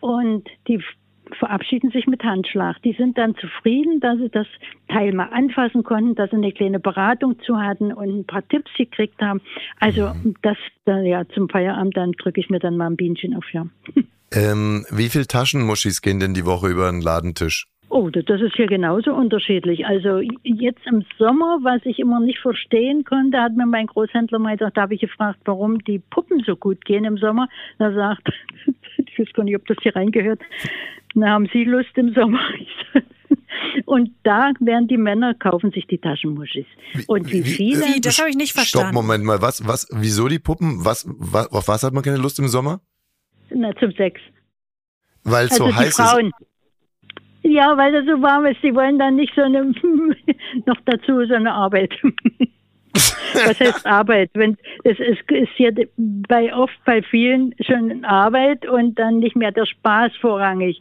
und 0.00 0.48
die 0.68 0.82
verabschieden 1.36 1.90
sich 1.90 2.06
mit 2.06 2.22
Handschlag. 2.22 2.80
Die 2.82 2.92
sind 2.92 3.18
dann 3.18 3.34
zufrieden, 3.36 4.00
dass 4.00 4.18
sie 4.18 4.28
das 4.28 4.46
Teil 4.88 5.12
mal 5.12 5.28
anfassen 5.32 5.82
konnten, 5.82 6.14
dass 6.14 6.30
sie 6.30 6.36
eine 6.36 6.52
kleine 6.52 6.80
Beratung 6.80 7.38
zu 7.40 7.58
hatten 7.58 7.92
und 7.92 8.20
ein 8.20 8.24
paar 8.26 8.46
Tipps 8.48 8.70
gekriegt 8.76 9.20
haben. 9.20 9.40
Also 9.80 10.12
das, 10.42 10.56
äh, 10.86 11.08
ja, 11.08 11.26
zum 11.28 11.48
Feierabend, 11.48 11.96
dann 11.96 12.12
drücke 12.12 12.40
ich 12.40 12.50
mir 12.50 12.58
dann 12.58 12.76
mal 12.76 12.86
ein 12.86 12.96
Bienchen 12.96 13.34
auf, 13.36 13.44
ja. 13.52 13.66
Ähm, 14.30 14.84
wie 14.90 15.08
viel 15.08 15.24
Taschenmuschis 15.24 16.02
gehen 16.02 16.20
denn 16.20 16.34
die 16.34 16.44
Woche 16.44 16.68
über 16.68 16.90
den 16.90 17.00
Ladentisch? 17.00 17.66
Oh, 17.90 18.10
das 18.10 18.26
das 18.26 18.42
ist 18.42 18.54
hier 18.54 18.66
genauso 18.66 19.14
unterschiedlich. 19.14 19.86
Also 19.86 20.20
jetzt 20.42 20.86
im 20.86 21.04
Sommer, 21.18 21.58
was 21.62 21.80
ich 21.86 21.98
immer 21.98 22.20
nicht 22.20 22.38
verstehen 22.38 23.04
konnte, 23.04 23.40
hat 23.40 23.56
mir 23.56 23.64
mein 23.64 23.86
Großhändler 23.86 24.38
mal 24.38 24.58
gesagt, 24.58 24.76
da 24.76 24.82
habe 24.82 24.94
ich 24.94 25.00
gefragt, 25.00 25.40
warum 25.46 25.78
die 25.84 25.98
Puppen 25.98 26.42
so 26.44 26.54
gut 26.54 26.84
gehen 26.84 27.04
im 27.04 27.16
Sommer. 27.16 27.48
Da 27.78 27.92
sagt, 27.92 28.28
ich 28.98 29.18
weiß 29.18 29.32
gar 29.32 29.44
nicht, 29.44 29.56
ob 29.56 29.66
das 29.66 29.78
hier 29.82 29.96
reingehört, 29.96 30.40
na, 31.18 31.30
haben 31.30 31.48
Sie 31.52 31.64
Lust 31.64 31.90
im 31.96 32.14
Sommer? 32.14 32.40
Und 33.86 34.10
da 34.22 34.52
werden 34.60 34.88
die 34.88 34.96
Männer, 34.96 35.34
kaufen 35.34 35.70
sich 35.72 35.86
die 35.86 35.98
Taschenmuschis. 35.98 36.66
Und 37.06 37.30
wie 37.32 37.44
wie- 37.44 37.50
viele? 37.50 37.80
Wie, 37.86 38.00
das 38.00 38.18
habe 38.18 38.28
ich 38.30 38.36
nicht 38.36 38.50
Stopp, 38.50 38.62
verstanden. 38.62 38.94
Moment 38.94 39.24
mal. 39.24 39.40
Was, 39.42 39.66
was, 39.66 39.88
wieso 39.92 40.28
die 40.28 40.38
Puppen? 40.38 40.84
Was, 40.84 41.06
wa, 41.08 41.46
auf 41.50 41.68
was 41.68 41.82
hat 41.82 41.92
man 41.92 42.02
keine 42.02 42.18
Lust 42.18 42.38
im 42.38 42.48
Sommer? 42.48 42.80
Na, 43.50 43.74
zum 43.76 43.92
Sex. 43.92 44.20
Weil 45.24 45.46
es 45.46 45.52
Also 45.52 45.64
so 45.64 45.70
die 45.70 45.76
heiß 45.76 45.88
ist. 45.88 45.96
Frauen. 46.00 46.32
Ja, 47.42 47.76
weil 47.76 47.92
das 47.92 48.04
so 48.04 48.20
warm 48.22 48.46
ist. 48.46 48.62
Die 48.62 48.74
wollen 48.74 48.98
dann 48.98 49.16
nicht 49.16 49.32
so 49.34 49.42
eine, 49.42 49.62
noch 50.66 50.76
dazu 50.84 51.24
so 51.26 51.34
eine 51.34 51.52
Arbeit. 51.52 51.92
Was 52.94 53.60
heißt 53.60 53.86
Arbeit? 53.86 54.30
Wenn 54.34 54.56
es 54.84 54.98
ist, 54.98 55.30
ist 55.30 55.50
hier 55.56 55.72
bei 55.96 56.52
oft 56.54 56.72
bei 56.84 57.02
vielen 57.02 57.54
schon 57.64 58.04
Arbeit 58.04 58.66
und 58.66 58.98
dann 58.98 59.18
nicht 59.18 59.36
mehr 59.36 59.52
der 59.52 59.66
Spaß 59.66 60.12
vorrangig. 60.20 60.80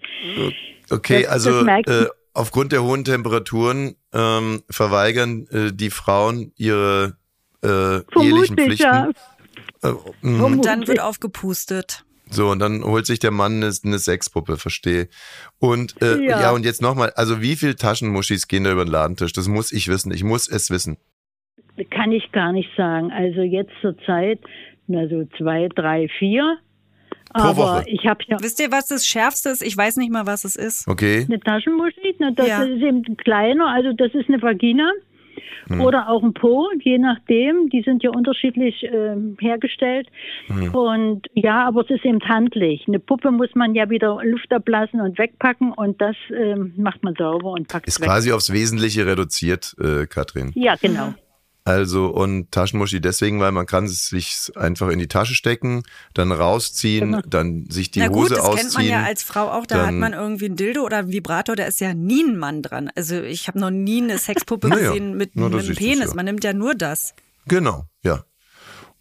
Okay, 0.90 1.24
Das- 1.24 1.32
also 1.32 1.64
das 1.66 1.86
äh, 1.88 2.08
aufgrund 2.34 2.72
der 2.72 2.84
hohen 2.84 3.04
Temperaturen 3.04 3.96
ähm, 4.14 4.64
verweigern 4.70 5.48
äh, 5.52 5.72
die 5.74 5.90
Frauen 5.90 6.52
ihre 6.56 7.18
äh, 7.64 7.98
ehelichen 8.22 8.56
Pflichten. 8.58 8.84
ja. 8.84 9.10
Äh, 9.84 9.92
mhm. 10.22 10.44
Und 10.44 10.66
dann 10.66 10.88
wird 10.88 11.00
aufgepustet. 11.02 12.04
So, 12.30 12.50
und 12.50 12.60
dann 12.60 12.84
holt 12.84 13.06
sich 13.06 13.20
der 13.20 13.32
Mann 13.32 13.64
eine, 13.64 13.72
eine 13.86 14.00
Sexpuppe, 14.00 14.58
verstehe. 14.58 15.08
Und 15.60 16.02
äh, 16.02 16.18
ja. 16.26 16.42
Ja. 16.42 16.52
und 16.52 16.66
jetzt 16.66 16.82
nochmal, 16.82 17.12
also 17.16 17.42
wie 17.42 17.56
viel 17.56 17.76
Taschenmuschis 17.76 18.48
gehen 18.48 18.66
da 18.66 18.72
über 18.72 18.84
den 18.84 18.92
Ladentisch? 18.92 19.32
Das 19.34 19.48
muss 19.48 19.72
ich 19.72 19.88
wissen. 19.88 20.12
Ich 20.12 20.24
muss 20.24 20.48
es 20.50 20.70
wissen. 20.70 20.98
Kann 21.90 22.12
ich 22.12 22.32
gar 22.32 22.52
nicht 22.52 22.70
sagen. 22.76 23.12
Also 23.12 23.42
jetzt 23.42 23.72
zur 23.82 23.98
Zeit, 24.06 24.40
na 24.88 25.08
so 25.08 25.26
zwei, 25.38 25.68
drei, 25.74 26.08
vier. 26.20 26.58
Pro 27.34 27.42
Aber 27.44 27.58
Woche. 27.58 27.84
ich 27.88 28.06
habe 28.08 28.24
ja 28.28 28.38
Wisst 28.40 28.60
ihr, 28.62 28.72
was 28.72 28.88
das 28.88 29.06
Schärfste 29.06 29.50
ist? 29.50 29.62
Ich 29.62 29.76
weiß 29.76 29.98
nicht 29.98 30.12
mal, 30.12 30.26
was 30.26 30.46
es 30.46 30.56
ist. 30.56 30.88
Okay? 30.88 31.26
eine 31.28 31.40
Taschenmuschi, 31.40 32.16
na, 32.20 32.32
das 32.32 32.48
Ja. 32.48 32.64
ist 32.64 32.82
eben 32.82 33.18
kleiner, 33.18 33.68
also 33.68 33.92
das 33.94 34.14
ist 34.16 34.30
eine 34.30 34.42
Vagina. 34.42 34.90
Hm. 35.68 35.82
Oder 35.82 36.10
auch 36.10 36.24
ein 36.24 36.34
Po, 36.34 36.70
je 36.82 36.98
nachdem. 36.98 37.70
Die 37.70 37.82
sind 37.82 38.02
ja 38.02 38.10
unterschiedlich 38.12 38.84
ähm, 38.90 39.36
hergestellt. 39.40 40.08
Hm. 40.48 40.74
Und 40.74 41.28
ja, 41.34 41.68
aber 41.68 41.82
es 41.82 41.90
ist 41.90 42.06
eben 42.06 42.22
handlich. 42.22 42.86
Eine 42.88 43.00
Puppe 43.00 43.32
muss 43.32 43.50
man 43.54 43.76
ja 43.76 43.90
wieder 43.90 44.18
Luft 44.24 44.52
ablassen 44.54 45.02
und 45.02 45.18
wegpacken 45.20 45.74
und 45.74 46.00
das 46.02 46.16
ähm, 46.34 46.74
macht 46.78 47.04
man 47.04 47.16
sauber 47.16 47.52
und 47.52 47.68
packt 47.68 47.88
Ist 47.88 48.00
weg. 48.00 48.08
quasi 48.08 48.32
aufs 48.32 48.54
Wesentliche 48.54 49.06
reduziert, 49.06 49.76
äh, 49.82 50.06
Katrin. 50.08 50.54
Ja, 50.56 50.76
genau. 50.82 51.14
Also 51.68 52.08
und 52.08 52.52
Taschenmuschi 52.52 53.02
deswegen, 53.02 53.40
weil 53.42 53.52
man 53.52 53.66
kann 53.66 53.84
es 53.86 54.08
sich 54.08 54.52
einfach 54.56 54.88
in 54.90 55.00
die 55.00 55.08
Tasche 55.08 55.36
stecken, 55.36 55.84
dann 56.14 56.32
rausziehen, 56.32 57.12
Genau. 57.12 57.22
dann 57.28 57.70
sich 57.70 57.92
die 57.92 58.00
Na 58.00 58.08
gut, 58.08 58.18
Hose 58.26 58.36
das 58.36 58.40
ausziehen. 58.46 58.62
kennt 58.62 58.74
man 58.76 58.86
ja 58.88 59.04
als 59.04 59.24
Frau 59.24 59.52
auch. 59.52 59.66
Da 59.66 59.88
hat 59.88 59.94
man 59.94 60.14
irgendwie 60.14 60.46
ein 60.46 60.56
Dildo 60.56 60.84
oder 60.84 60.98
ein 61.00 61.12
Vibrator, 61.12 61.56
da 61.58 61.66
ist 61.66 61.82
ja 61.82 61.94
nie 61.94 62.24
ein 62.24 62.38
Mann 62.38 62.62
dran. 62.62 62.90
Also 62.96 63.22
ich 63.22 63.48
habe 63.50 63.60
noch 63.60 63.70
nie 63.70 64.02
eine 64.02 64.18
Sexpuppe 64.18 64.68
Naja, 64.70 64.90
gesehen 64.92 65.18
mit, 65.18 65.36
mit 65.36 65.54
das 65.54 65.66
einem 65.66 65.76
Penis. 65.76 66.08
ja. 66.10 66.14
Man 66.16 66.26
nimmt 66.26 66.44
ja 66.44 66.54
nur 66.54 66.74
das. 66.74 67.14
Genau, 67.48 67.84
ja. 68.04 68.24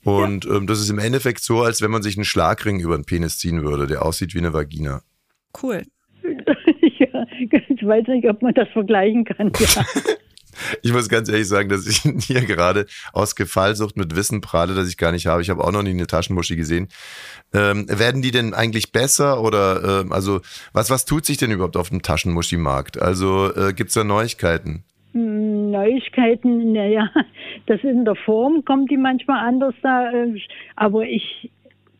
Und 0.03 0.45
ja. 0.45 0.55
ähm, 0.57 0.67
das 0.67 0.81
ist 0.81 0.91
im 0.91 0.99
Endeffekt 0.99 1.43
so, 1.43 1.63
als 1.63 1.83
wenn 1.83 1.91
man 1.91 2.03
sich 2.03 2.17
einen 2.17 2.25
Schlagring 2.25 2.81
über 2.81 2.97
den 2.97 3.05
Penis 3.05 3.39
ziehen 3.39 3.63
würde, 3.63 3.87
der 3.87 4.05
aussieht 4.05 4.35
wie 4.35 4.39
eine 4.39 4.53
Vagina. 4.53 5.03
Cool. 5.63 5.83
ja, 6.23 7.27
ich 7.39 7.87
weiß 7.87 8.07
nicht, 8.09 8.29
ob 8.29 8.43
man 8.43 8.55
das 8.55 8.69
vergleichen 8.73 9.25
kann. 9.25 9.53
Ja. 9.61 9.85
Ich 10.83 10.93
muss 10.93 11.09
ganz 11.09 11.29
ehrlich 11.29 11.49
sagen, 11.49 11.69
dass 11.69 11.87
ich 11.87 11.99
hier 12.27 12.45
gerade 12.45 12.87
aus 13.13 13.37
Gefallsucht 13.37 13.97
mit 13.97 14.17
Wissen 14.17 14.41
prahle, 14.41 14.75
das 14.75 14.89
ich 14.89 14.97
gar 14.97 15.13
nicht 15.13 15.27
habe. 15.27 15.43
Ich 15.43 15.51
habe 15.51 15.63
auch 15.65 15.73
noch 15.73 15.83
nie 15.83 15.91
eine 15.91 16.07
Taschenmuschi 16.07 16.57
gesehen. 16.57 16.89
Ähm, 17.53 17.87
werden 17.89 18.23
die 18.23 18.31
denn 18.31 18.55
eigentlich 18.55 18.93
besser 18.93 19.41
oder 19.43 20.01
ähm, 20.03 20.13
also 20.13 20.41
was 20.73 20.91
was 20.91 21.05
tut 21.05 21.25
sich 21.25 21.37
denn 21.37 21.51
überhaupt 21.51 21.77
auf 21.77 21.91
dem 21.91 22.03
Taschenmuschi-Markt? 22.03 23.01
Also 23.01 23.55
äh, 23.55 23.73
gibt 23.73 23.89
es 23.89 23.95
da 23.95 24.05
Neuigkeiten? 24.05 24.85
Hm, 25.13 25.71
Neuigkeiten, 25.71 26.73
naja, 26.75 27.11
das 27.67 27.83
in 27.83 28.05
der 28.05 28.17
Form 28.17 28.65
kommt 28.65 28.91
die 28.91 28.97
manchmal 28.97 29.47
anders 29.47 29.75
da, 29.83 30.11
äh, 30.13 30.39
aber 30.77 31.05
ich 31.05 31.51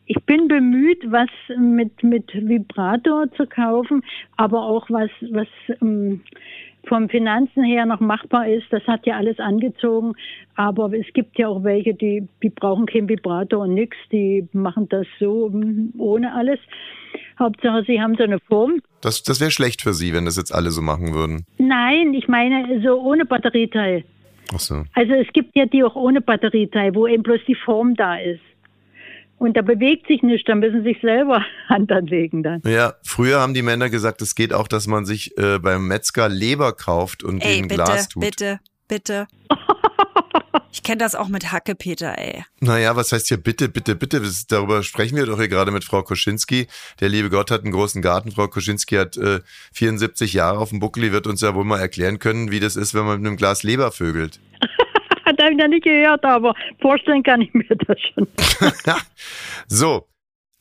ich 0.09 0.23
bin 0.23 0.47
bemüht, 0.47 1.03
was 1.11 1.29
mit 1.57 2.03
mit 2.03 2.31
Vibrator 2.33 3.29
zu 3.33 3.45
kaufen, 3.45 4.03
aber 4.37 4.63
auch 4.63 4.89
was 4.89 5.09
was 5.31 5.47
ähm, 5.81 6.21
vom 6.87 7.09
Finanzen 7.09 7.63
her 7.63 7.85
noch 7.85 7.99
machbar 7.99 8.47
ist. 8.47 8.65
Das 8.71 8.83
hat 8.87 9.05
ja 9.05 9.17
alles 9.17 9.39
angezogen. 9.39 10.13
Aber 10.55 10.91
es 10.93 11.05
gibt 11.13 11.37
ja 11.37 11.47
auch 11.47 11.63
welche, 11.63 11.93
die, 11.93 12.27
die 12.41 12.49
brauchen 12.49 12.85
kein 12.85 13.07
Vibrator 13.07 13.63
und 13.63 13.73
nichts. 13.73 13.97
Die 14.11 14.47
machen 14.53 14.87
das 14.89 15.05
so 15.19 15.49
hm, 15.51 15.93
ohne 15.97 16.33
alles. 16.33 16.59
Hauptsache, 17.39 17.83
sie 17.85 18.01
haben 18.01 18.15
so 18.15 18.23
eine 18.23 18.39
Form. 18.39 18.81
Das, 19.01 19.23
das 19.23 19.39
wäre 19.39 19.51
schlecht 19.51 19.81
für 19.81 19.93
Sie, 19.93 20.13
wenn 20.13 20.25
das 20.25 20.37
jetzt 20.37 20.53
alle 20.53 20.71
so 20.71 20.81
machen 20.81 21.13
würden. 21.13 21.45
Nein, 21.57 22.13
ich 22.13 22.27
meine 22.27 22.81
so 22.83 22.99
ohne 22.99 23.25
Batterieteil. 23.25 24.03
Ach 24.53 24.59
so. 24.59 24.83
Also 24.93 25.13
es 25.13 25.27
gibt 25.33 25.55
ja 25.55 25.65
die 25.65 25.83
auch 25.83 25.95
ohne 25.95 26.21
Batterieteil, 26.21 26.95
wo 26.95 27.05
eben 27.05 27.23
bloß 27.23 27.39
die 27.47 27.55
Form 27.55 27.95
da 27.95 28.15
ist. 28.17 28.41
Und 29.37 29.55
da 29.55 29.61
bewegt 29.61 30.07
sich 30.07 30.23
nichts, 30.23 30.47
da 30.47 30.55
müssen 30.55 30.83
sich 30.83 30.99
selber 31.01 31.45
Hand 31.69 31.91
anlegen 31.91 32.43
dann. 32.43 32.61
Ja, 32.65 32.95
früher 33.03 33.39
haben 33.39 33.53
die 33.53 33.61
Männer 33.61 33.89
gesagt, 33.89 34.21
es 34.21 34.33
geht 34.35 34.53
auch, 34.53 34.67
dass 34.67 34.87
man 34.87 35.05
sich 35.05 35.37
äh, 35.37 35.59
beim 35.59 35.87
Metzger 35.87 36.27
Leber 36.27 36.73
kauft 36.73 37.23
und 37.23 37.43
ey, 37.43 37.59
in 37.59 37.67
bitte, 37.67 37.83
Glas 37.83 38.09
tut. 38.09 38.21
Bitte, 38.21 38.59
bitte. 38.87 39.27
Ich 40.69 40.83
kenne 40.83 40.97
das 40.97 41.15
auch 41.15 41.27
mit 41.27 41.51
Hacke, 41.51 41.73
Peter, 41.73 42.17
ey. 42.19 42.43
Naja, 42.59 42.95
was 42.95 43.11
heißt 43.11 43.29
hier 43.29 43.37
bitte, 43.37 43.67
bitte, 43.67 43.95
bitte? 43.95 44.21
Das, 44.21 44.45
darüber 44.45 44.83
sprechen 44.83 45.15
wir 45.15 45.25
doch 45.25 45.37
hier 45.37 45.47
gerade 45.47 45.71
mit 45.71 45.83
Frau 45.83 46.03
Koschinski. 46.03 46.67
Der 46.99 47.09
liebe 47.09 47.29
Gott 47.31 47.49
hat 47.49 47.63
einen 47.63 47.71
großen 47.71 48.01
Garten. 48.01 48.31
Frau 48.31 48.47
Koschinski 48.47 48.95
hat 48.95 49.17
äh, 49.17 49.39
74 49.73 50.33
Jahre 50.33 50.59
auf 50.59 50.69
dem 50.69 50.79
Buckel. 50.79 51.03
Die 51.03 51.11
wird 51.11 51.25
uns 51.25 51.41
ja 51.41 51.55
wohl 51.55 51.65
mal 51.65 51.79
erklären 51.79 52.19
können, 52.19 52.51
wie 52.51 52.59
das 52.59 52.75
ist, 52.75 52.93
wenn 52.93 53.05
man 53.05 53.19
mit 53.19 53.27
einem 53.27 53.37
Glas 53.37 53.63
Leber 53.63 53.91
vögelt. 53.91 54.39
Das 55.35 55.45
habe 55.45 55.53
ich 55.53 55.57
noch 55.57 55.67
nicht 55.67 55.83
gehört, 55.83 56.23
aber 56.23 56.53
vorstellen 56.79 57.23
kann 57.23 57.41
ich 57.41 57.53
mir 57.53 57.65
das 57.65 57.97
schon. 57.99 58.27
so, 59.67 60.07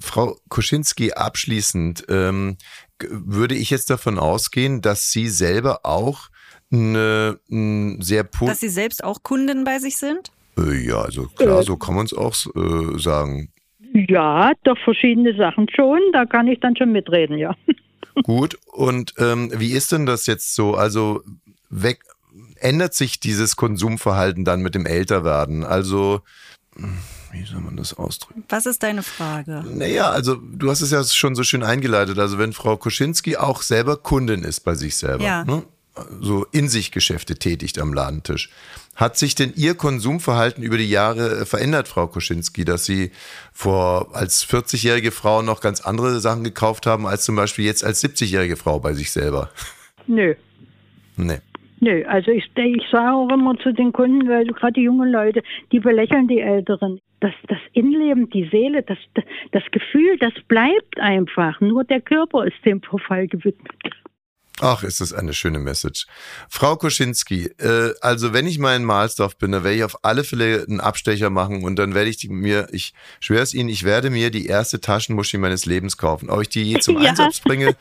Frau 0.00 0.36
Koschinski, 0.48 1.12
abschließend 1.12 2.04
ähm, 2.08 2.56
würde 3.00 3.54
ich 3.54 3.70
jetzt 3.70 3.90
davon 3.90 4.18
ausgehen, 4.18 4.82
dass 4.82 5.10
Sie 5.10 5.28
selber 5.28 5.80
auch 5.84 6.28
eine, 6.72 7.38
eine 7.50 8.02
sehr 8.02 8.24
Dass 8.24 8.60
Sie 8.60 8.68
selbst 8.68 9.04
auch 9.04 9.22
Kunden 9.22 9.64
bei 9.64 9.78
sich 9.78 9.96
sind? 9.96 10.30
Äh, 10.58 10.86
ja, 10.86 11.02
also 11.02 11.28
klar, 11.36 11.60
äh, 11.60 11.62
so 11.62 11.76
kann 11.76 11.94
man 11.94 12.06
es 12.06 12.14
auch 12.14 12.34
äh, 12.54 12.98
sagen. 12.98 13.52
Ja, 13.92 14.52
doch 14.64 14.78
verschiedene 14.84 15.34
Sachen 15.36 15.68
schon. 15.74 16.00
Da 16.12 16.26
kann 16.26 16.48
ich 16.48 16.60
dann 16.60 16.76
schon 16.76 16.92
mitreden, 16.92 17.38
ja. 17.38 17.54
Gut, 18.22 18.58
und 18.72 19.14
ähm, 19.18 19.52
wie 19.54 19.72
ist 19.72 19.92
denn 19.92 20.06
das 20.06 20.26
jetzt 20.26 20.54
so? 20.54 20.74
Also 20.74 21.22
weg, 21.68 22.00
ändert 22.60 22.94
sich 22.94 23.20
dieses 23.20 23.56
Konsumverhalten 23.56 24.44
dann 24.44 24.60
mit 24.60 24.74
dem 24.74 24.86
Älterwerden? 24.86 25.64
Also, 25.64 26.22
wie 27.32 27.44
soll 27.44 27.60
man 27.60 27.76
das 27.76 27.94
ausdrücken? 27.94 28.44
Was 28.48 28.66
ist 28.66 28.82
deine 28.82 29.02
Frage? 29.02 29.64
Naja, 29.68 30.10
also 30.10 30.36
du 30.36 30.70
hast 30.70 30.80
es 30.80 30.90
ja 30.90 31.02
schon 31.04 31.34
so 31.34 31.42
schön 31.42 31.62
eingeleitet. 31.62 32.18
Also 32.18 32.38
wenn 32.38 32.52
Frau 32.52 32.76
Koschinski 32.76 33.36
auch 33.36 33.62
selber 33.62 33.96
Kundin 33.96 34.42
ist 34.42 34.60
bei 34.60 34.74
sich 34.74 34.96
selber, 34.96 35.24
ja. 35.24 35.44
ne? 35.44 35.62
so 36.20 36.46
in 36.52 36.68
sich 36.68 36.92
Geschäfte 36.92 37.36
tätigt 37.36 37.78
am 37.78 37.92
Ladentisch. 37.92 38.50
Hat 38.94 39.18
sich 39.18 39.34
denn 39.34 39.52
Ihr 39.56 39.74
Konsumverhalten 39.74 40.62
über 40.62 40.78
die 40.78 40.88
Jahre 40.88 41.40
äh, 41.40 41.46
verändert, 41.46 41.88
Frau 41.88 42.06
Koschinski, 42.06 42.64
dass 42.64 42.84
Sie 42.84 43.12
vor 43.52 44.14
als 44.14 44.46
40-jährige 44.46 45.10
Frau 45.10 45.42
noch 45.42 45.60
ganz 45.60 45.80
andere 45.82 46.20
Sachen 46.20 46.44
gekauft 46.44 46.86
haben, 46.86 47.06
als 47.06 47.24
zum 47.24 47.36
Beispiel 47.36 47.64
jetzt 47.64 47.84
als 47.84 48.02
70-jährige 48.02 48.56
Frau 48.56 48.80
bei 48.80 48.94
sich 48.94 49.10
selber? 49.10 49.50
Nö. 50.06 50.34
Nee. 51.16 51.40
Nö, 51.80 52.04
also 52.06 52.30
ich, 52.30 52.50
ich 52.56 52.88
sage 52.90 53.12
auch 53.12 53.28
immer 53.30 53.56
zu 53.58 53.72
den 53.72 53.92
Kunden, 53.92 54.28
weil 54.28 54.46
gerade 54.46 54.74
die 54.74 54.82
jungen 54.82 55.10
Leute, 55.10 55.42
die 55.72 55.80
belächeln 55.80 56.26
die 56.26 56.40
Älteren. 56.40 57.00
Das, 57.20 57.32
das 57.48 57.58
Innenleben, 57.72 58.28
die 58.30 58.48
Seele, 58.50 58.82
das, 58.82 58.98
das 59.52 59.62
Gefühl, 59.70 60.18
das 60.18 60.32
bleibt 60.48 60.98
einfach. 60.98 61.60
Nur 61.60 61.84
der 61.84 62.00
Körper 62.00 62.46
ist 62.46 62.64
dem 62.64 62.82
Verfall 62.82 63.26
gewidmet. 63.26 63.72
Ach, 64.60 64.82
ist 64.82 65.00
das 65.00 65.12
eine 65.12 65.34
schöne 65.34 65.58
Message. 65.58 66.06
Frau 66.48 66.76
Koschinski, 66.76 67.46
äh, 67.58 67.92
also 68.00 68.32
wenn 68.32 68.46
ich 68.46 68.58
mal 68.58 68.74
in 68.76 68.84
Mahlsdorf 68.84 69.36
bin, 69.36 69.52
dann 69.52 69.64
werde 69.64 69.76
ich 69.76 69.84
auf 69.84 70.04
alle 70.04 70.24
Fälle 70.24 70.64
einen 70.66 70.80
Abstecher 70.80 71.28
machen 71.28 71.62
und 71.64 71.76
dann 71.76 71.94
werde 71.94 72.08
ich 72.08 72.28
mir, 72.28 72.68
ich 72.72 72.94
schwöre 73.20 73.42
es 73.42 73.52
Ihnen, 73.52 73.68
ich 73.68 73.84
werde 73.84 74.10
mir 74.10 74.30
die 74.30 74.46
erste 74.46 74.80
Taschenmuschi 74.80 75.36
meines 75.36 75.66
Lebens 75.66 75.98
kaufen. 75.98 76.30
Ob 76.30 76.40
ich 76.40 76.48
die 76.48 76.62
je 76.62 76.78
zum 76.80 77.00
ja. 77.00 77.10
Einsatz 77.10 77.40
bringe, 77.40 77.76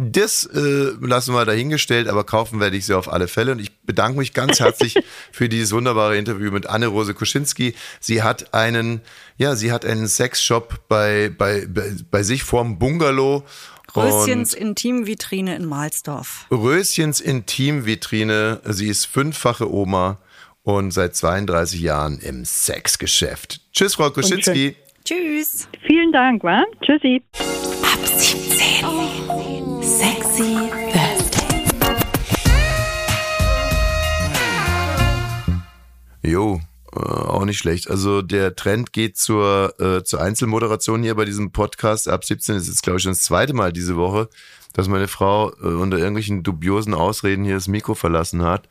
das 0.00 0.44
äh, 0.44 0.92
lassen 1.00 1.34
wir 1.34 1.44
dahingestellt, 1.44 2.06
aber 2.06 2.22
kaufen 2.22 2.60
werde 2.60 2.76
ich 2.76 2.86
sie 2.86 2.94
auf 2.94 3.12
alle 3.12 3.26
Fälle. 3.26 3.50
Und 3.50 3.58
ich 3.58 3.76
bedanke 3.80 4.18
mich 4.18 4.32
ganz 4.32 4.60
herzlich 4.60 4.94
für 5.32 5.48
dieses 5.48 5.72
wunderbare 5.72 6.16
Interview 6.16 6.52
mit 6.52 6.66
Anne-Rose 6.66 7.14
Koschinski. 7.14 7.74
Sie 7.98 8.22
hat 8.22 8.54
einen, 8.54 9.00
ja, 9.38 9.56
sie 9.56 9.72
hat 9.72 9.84
einen 9.84 10.06
Sexshop 10.06 10.86
bei, 10.86 11.32
bei, 11.36 11.66
bei, 11.66 11.96
bei 12.10 12.22
sich 12.22 12.44
vorm 12.44 12.78
Bungalow 12.78 13.44
Röschens 13.96 14.54
Intimvitrine 14.54 15.56
in 15.56 15.64
Mahlsdorf. 15.64 16.46
Röschens 16.50 17.20
Intimvitrine. 17.20 18.60
Sie 18.64 18.88
ist 18.88 19.06
fünffache 19.06 19.72
Oma 19.72 20.18
und 20.62 20.90
seit 20.90 21.16
32 21.16 21.80
Jahren 21.80 22.18
im 22.18 22.44
Sexgeschäft. 22.44 23.60
Tschüss, 23.72 23.94
Frau 23.94 24.10
Kuschinski. 24.10 24.76
Tschüss. 25.04 25.68
Vielen 25.86 26.12
Dank, 26.12 26.44
wa? 26.44 26.64
Tschüssi. 26.82 27.22
Ab 27.82 28.06
17. 28.06 28.84
Oh. 28.84 29.82
Sexy 29.82 30.70
Thursday. 30.92 31.48
Jo, 36.22 36.60
auch 36.98 37.44
nicht 37.44 37.58
schlecht. 37.58 37.90
Also 37.90 38.22
der 38.22 38.56
Trend 38.56 38.92
geht 38.92 39.16
zur, 39.16 39.74
äh, 39.80 40.02
zur 40.04 40.20
Einzelmoderation 40.20 41.02
hier 41.02 41.14
bei 41.14 41.24
diesem 41.24 41.52
Podcast. 41.52 42.08
Ab 42.08 42.24
17 42.24 42.56
ist 42.56 42.68
jetzt, 42.68 42.82
glaube 42.82 42.98
ich, 42.98 43.02
schon 43.02 43.12
das 43.12 43.22
zweite 43.22 43.54
Mal 43.54 43.72
diese 43.72 43.96
Woche, 43.96 44.28
dass 44.72 44.88
meine 44.88 45.08
Frau 45.08 45.50
äh, 45.50 45.66
unter 45.66 45.98
irgendwelchen 45.98 46.42
dubiosen 46.42 46.94
Ausreden 46.94 47.44
hier 47.44 47.54
das 47.54 47.68
Mikro 47.68 47.94
verlassen 47.94 48.42
hat. 48.42 48.68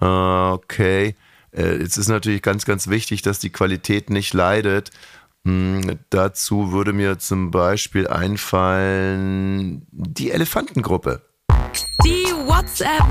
Äh, 0.00 0.04
okay. 0.04 1.14
Äh, 1.52 1.62
es 1.62 1.96
ist 1.96 2.08
natürlich 2.08 2.42
ganz, 2.42 2.64
ganz 2.64 2.88
wichtig, 2.88 3.22
dass 3.22 3.38
die 3.38 3.50
Qualität 3.50 4.10
nicht 4.10 4.34
leidet. 4.34 4.90
Hm, 5.44 5.98
dazu 6.10 6.72
würde 6.72 6.92
mir 6.92 7.18
zum 7.18 7.50
Beispiel 7.50 8.08
einfallen 8.08 9.86
die 9.90 10.30
Elefantengruppe. 10.30 11.22
Die 12.04 12.26
WhatsApp 12.46 13.04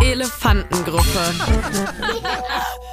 Elefantengruppe. 0.00 1.34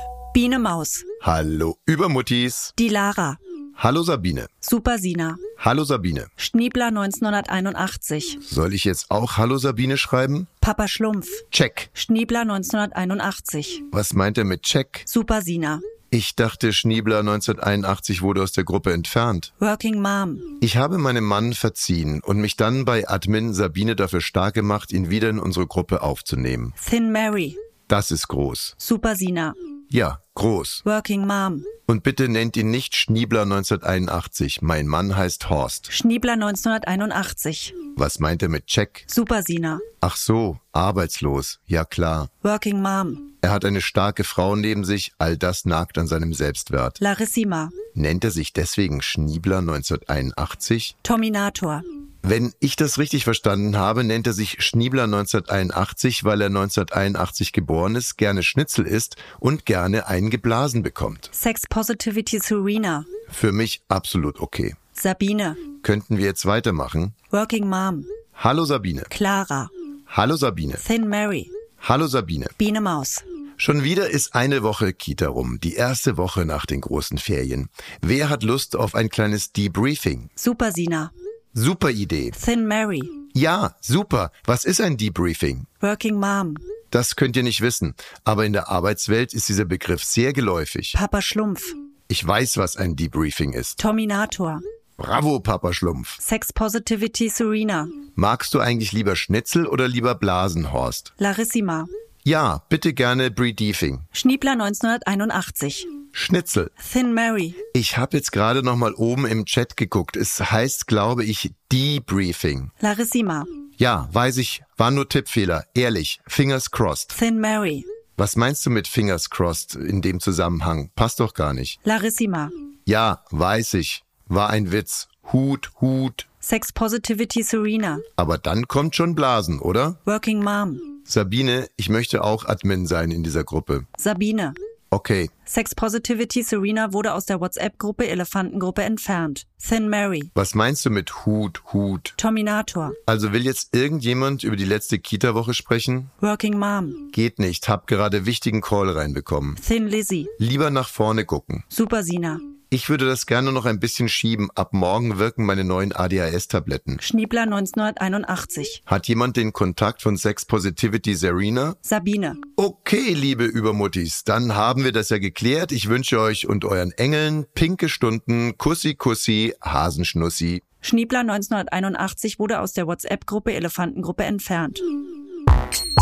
Biene 0.33 0.57
Maus. 0.57 1.05
Hallo 1.21 1.77
Übermuttis. 1.85 2.73
Die 2.79 2.89
Lara. 2.89 3.37
Hallo 3.75 4.01
Sabine. 4.01 4.47
Super 4.59 4.97
Sina. 4.97 5.37
Hallo 5.59 5.83
Sabine. 5.83 6.25
Schniebler 6.37 6.87
1981. 6.87 8.39
Soll 8.41 8.73
ich 8.73 8.83
jetzt 8.83 9.11
auch 9.11 9.37
Hallo 9.37 9.57
Sabine 9.57 9.95
schreiben? 9.95 10.47
Papa 10.59 10.87
Schlumpf. 10.87 11.27
Check. 11.51 11.91
Schniebler 11.93 12.41
1981. 12.41 13.83
Was 13.91 14.13
meint 14.13 14.39
er 14.39 14.45
mit 14.45 14.63
Check? 14.63 15.03
Super 15.05 15.43
Sina. 15.43 15.81
Ich 16.09 16.35
dachte, 16.35 16.73
Schniebler 16.73 17.19
1981 17.19 18.23
wurde 18.23 18.41
aus 18.41 18.53
der 18.53 18.63
Gruppe 18.63 18.91
entfernt. 18.91 19.53
Working 19.59 20.01
Mom. 20.01 20.39
Ich 20.61 20.77
habe 20.77 20.97
meinem 20.97 21.25
Mann 21.25 21.53
verziehen 21.53 22.21
und 22.23 22.39
mich 22.39 22.55
dann 22.55 22.85
bei 22.85 23.07
Admin 23.07 23.53
Sabine 23.53 23.95
dafür 23.95 24.21
stark 24.21 24.55
gemacht, 24.55 24.91
ihn 24.91 25.11
wieder 25.11 25.29
in 25.29 25.37
unsere 25.37 25.67
Gruppe 25.67 26.01
aufzunehmen. 26.01 26.73
Thin 26.89 27.11
Mary. 27.11 27.55
Das 27.87 28.09
ist 28.09 28.27
groß. 28.29 28.73
Super 28.79 29.15
Sina. 29.15 29.53
Ja, 29.93 30.23
groß. 30.33 30.81
Working 30.85 31.27
Mom. 31.27 31.63
Und 31.85 32.01
bitte 32.01 32.27
nennt 32.27 32.57
ihn 32.57 32.71
nicht 32.71 32.95
Schniebler 32.95 33.43
1981. 33.43 34.63
Mein 34.63 34.87
Mann 34.87 35.15
heißt 35.15 35.51
Horst. 35.51 35.93
Schniebler 35.93 36.33
1981. 36.33 37.75
Was 37.95 38.17
meint 38.17 38.41
er 38.41 38.49
mit 38.49 38.65
Check? 38.65 39.05
Super 39.05 39.43
Sina. 39.43 39.79
Ach 40.01 40.15
so, 40.15 40.57
arbeitslos. 40.71 41.59
Ja 41.67 41.85
klar. 41.85 42.29
Working 42.41 42.81
Mom. 42.81 43.33
Er 43.41 43.51
hat 43.51 43.65
eine 43.65 43.81
starke 43.81 44.23
Frau 44.23 44.55
neben 44.55 44.83
sich. 44.83 45.11
All 45.19 45.37
das 45.37 45.63
nagt 45.63 45.99
an 45.99 46.07
seinem 46.07 46.33
Selbstwert. 46.33 46.99
Larissima. 46.99 47.69
Nennt 47.93 48.23
er 48.23 48.31
sich 48.31 48.51
deswegen 48.51 49.03
Schniebler 49.03 49.59
1981? 49.59 50.95
Tominator. 51.03 51.83
Wenn 52.25 52.53
ich 52.61 52.77
das 52.77 52.99
richtig 52.99 53.25
verstanden 53.25 53.75
habe, 53.75 54.05
nennt 54.05 54.25
er 54.27 54.31
sich 54.31 54.63
Schniebler 54.63 55.03
1981, 55.03 56.23
weil 56.23 56.39
er 56.39 56.47
1981 56.47 57.51
geboren 57.51 57.95
ist, 57.95 58.17
gerne 58.17 58.43
Schnitzel 58.43 58.87
isst 58.87 59.17
und 59.41 59.65
gerne 59.65 60.07
einen 60.07 60.29
geblasen 60.29 60.83
bekommt. 60.83 61.29
Sex 61.33 61.63
Positivity 61.69 62.39
Serena. 62.39 63.05
Für 63.27 63.51
mich 63.51 63.81
absolut 63.89 64.39
okay. 64.39 64.73
Sabine. 64.93 65.57
Könnten 65.81 66.17
wir 66.17 66.23
jetzt 66.23 66.45
weitermachen? 66.45 67.13
Working 67.31 67.67
Mom. 67.67 68.05
Hallo 68.35 68.63
Sabine. 68.63 69.03
Clara. 69.09 69.69
Hallo 70.07 70.37
Sabine. 70.37 70.77
Thin 70.77 71.09
Mary. 71.09 71.51
Hallo 71.81 72.07
Sabine. 72.07 72.47
Biene 72.57 72.79
Maus. 72.79 73.21
Schon 73.57 73.83
wieder 73.83 74.09
ist 74.09 74.33
eine 74.33 74.63
Woche 74.63 74.93
Kita 74.93 75.27
rum, 75.27 75.59
die 75.61 75.75
erste 75.75 76.15
Woche 76.15 76.45
nach 76.45 76.65
den 76.65 76.79
großen 76.79 77.17
Ferien. 77.17 77.67
Wer 78.01 78.29
hat 78.29 78.43
Lust 78.43 78.77
auf 78.77 78.95
ein 78.95 79.09
kleines 79.09 79.51
Debriefing? 79.51 80.29
Super 80.35 80.71
Sina. 80.71 81.11
Super 81.53 81.91
Idee. 81.91 82.31
Thin 82.31 82.65
Mary. 82.67 83.03
Ja, 83.33 83.75
super. 83.79 84.31
Was 84.45 84.65
ist 84.65 84.81
ein 84.81 84.97
Debriefing? 84.97 85.67
Working 85.81 86.19
Mom. 86.19 86.55
Das 86.89 87.15
könnt 87.15 87.35
ihr 87.35 87.43
nicht 87.43 87.61
wissen, 87.61 87.93
aber 88.23 88.45
in 88.45 88.53
der 88.53 88.69
Arbeitswelt 88.69 89.33
ist 89.33 89.49
dieser 89.49 89.65
Begriff 89.65 90.03
sehr 90.03 90.33
geläufig. 90.33 90.93
Papa 90.95 91.21
Schlumpf. 91.21 91.73
Ich 92.07 92.25
weiß, 92.25 92.57
was 92.57 92.75
ein 92.75 92.95
Debriefing 92.95 93.53
ist. 93.53 93.77
Terminator. 93.79 94.61
Bravo, 94.97 95.39
Papa 95.39 95.73
Schlumpf. 95.73 96.19
Sex 96.19 96.53
Positivity 96.53 97.29
Serena. 97.29 97.87
Magst 98.15 98.53
du 98.53 98.59
eigentlich 98.59 98.91
lieber 98.91 99.15
Schnitzel 99.15 99.67
oder 99.67 99.87
lieber 99.87 100.15
Blasenhorst? 100.15 101.13
Larissima. 101.17 101.85
Ja, 102.25 102.63
bitte 102.69 102.93
gerne 102.93 103.31
Briefing. 103.31 104.05
Schniebler 104.13 104.53
1981. 104.53 105.85
Schnitzel. 106.13 106.71
Thin 106.91 107.13
Mary. 107.13 107.53
Ich 107.73 107.97
habe 107.97 108.15
jetzt 108.15 108.31
gerade 108.31 108.63
noch 108.63 108.77
mal 108.77 108.93
oben 108.93 109.25
im 109.25 109.45
Chat 109.45 109.75
geguckt. 109.75 110.15
Es 110.15 110.39
heißt, 110.39 110.87
glaube 110.87 111.25
ich, 111.25 111.53
Debriefing. 111.71 112.71
Larissima. 112.79 113.45
Ja, 113.75 114.07
weiß 114.13 114.37
ich. 114.37 114.63
War 114.77 114.91
nur 114.91 115.09
Tippfehler. 115.09 115.65
Ehrlich. 115.73 116.21
Fingers 116.25 116.71
crossed. 116.71 117.17
Thin 117.17 117.39
Mary. 117.39 117.85
Was 118.15 118.37
meinst 118.37 118.65
du 118.65 118.69
mit 118.69 118.87
Fingers 118.87 119.29
crossed 119.29 119.75
in 119.75 120.01
dem 120.01 120.21
Zusammenhang? 120.21 120.91
Passt 120.95 121.19
doch 121.19 121.33
gar 121.33 121.53
nicht. 121.53 121.79
Larissima. 121.83 122.51
Ja, 122.85 123.25
weiß 123.31 123.73
ich. 123.73 124.05
War 124.27 124.49
ein 124.49 124.71
Witz. 124.71 125.09
Hut, 125.33 125.71
Hut. 125.81 126.27
Sex 126.43 126.73
Positivity 126.73 127.41
Serena. 127.41 127.99
Aber 128.17 128.37
dann 128.37 128.67
kommt 128.67 128.97
schon 128.97 129.15
Blasen, 129.15 129.59
oder? 129.59 129.97
Working 130.03 130.43
Mom. 130.43 130.77
Sabine, 131.05 131.69
ich 131.77 131.87
möchte 131.87 132.21
auch 132.21 132.43
Admin 132.43 132.85
sein 132.85 133.11
in 133.11 133.23
dieser 133.23 133.45
Gruppe. 133.45 133.85
Sabine. 133.97 134.53
Okay. 134.89 135.29
Sex 135.45 135.73
Positivity 135.73 136.43
Serena 136.43 136.91
wurde 136.91 137.13
aus 137.13 137.25
der 137.25 137.39
WhatsApp-Gruppe 137.39 138.09
Elefantengruppe 138.09 138.83
entfernt. 138.83 139.47
Thin 139.57 139.87
Mary. 139.87 140.31
Was 140.35 140.53
meinst 140.53 140.85
du 140.85 140.89
mit 140.89 141.25
Hut, 141.25 141.63
Hut? 141.71 142.13
Terminator. 142.17 142.91
Also 143.05 143.31
will 143.31 143.45
jetzt 143.45 143.73
irgendjemand 143.73 144.43
über 144.43 144.57
die 144.57 144.65
letzte 144.65 144.99
Kita-Woche 144.99 145.53
sprechen? 145.53 146.11
Working 146.19 146.59
Mom. 146.59 147.09
Geht 147.13 147.39
nicht, 147.39 147.69
hab 147.69 147.87
gerade 147.87 148.25
wichtigen 148.25 148.59
Call 148.59 148.89
reinbekommen. 148.89 149.55
Thin 149.55 149.87
Lizzy. 149.87 150.27
Lieber 150.39 150.71
nach 150.71 150.89
vorne 150.89 151.23
gucken. 151.23 151.63
Super 151.69 152.03
Sina. 152.03 152.41
Ich 152.73 152.89
würde 152.89 153.05
das 153.05 153.27
gerne 153.27 153.51
noch 153.51 153.65
ein 153.65 153.79
bisschen 153.79 154.09
schieben. 154.09 154.49
Ab 154.55 154.73
morgen 154.73 155.19
wirken 155.19 155.45
meine 155.45 155.63
neuen 155.63 155.91
ADHS-Tabletten. 155.91 156.97
Schniebler 157.01 157.43
1981. 157.43 158.81
Hat 158.87 159.07
jemand 159.07 159.37
den 159.37 159.53
Kontakt 159.53 160.01
von 160.01 160.17
Sex 160.17 160.45
Positivity 160.45 161.13
Serena? 161.13 161.75
Sabine. 161.81 162.35
Okay, 162.55 163.13
liebe 163.13 163.43
Übermuttis, 163.43 164.23
dann 164.23 164.55
haben 164.55 164.83
wir 164.83 164.91
das 164.91 165.09
ja 165.09 165.19
geklärt. 165.19 165.71
Ich 165.71 165.87
wünsche 165.87 166.19
euch 166.19 166.47
und 166.47 166.65
euren 166.65 166.91
Engeln 166.93 167.45
pinke 167.53 167.89
Stunden, 167.89 168.57
Kussi 168.57 168.95
Kussi, 168.95 169.53
Hasenschnussi. 169.61 170.63
Schniebler 170.81 171.19
1981 171.19 172.39
wurde 172.39 172.59
aus 172.59 172.73
der 172.73 172.87
WhatsApp-Gruppe 172.87 173.53
Elefantengruppe 173.53 174.23
entfernt. 174.23 174.81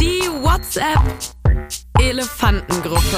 Die 0.02 0.28
WhatsApp 0.42 1.00
Elefantengruppe. 2.00 3.18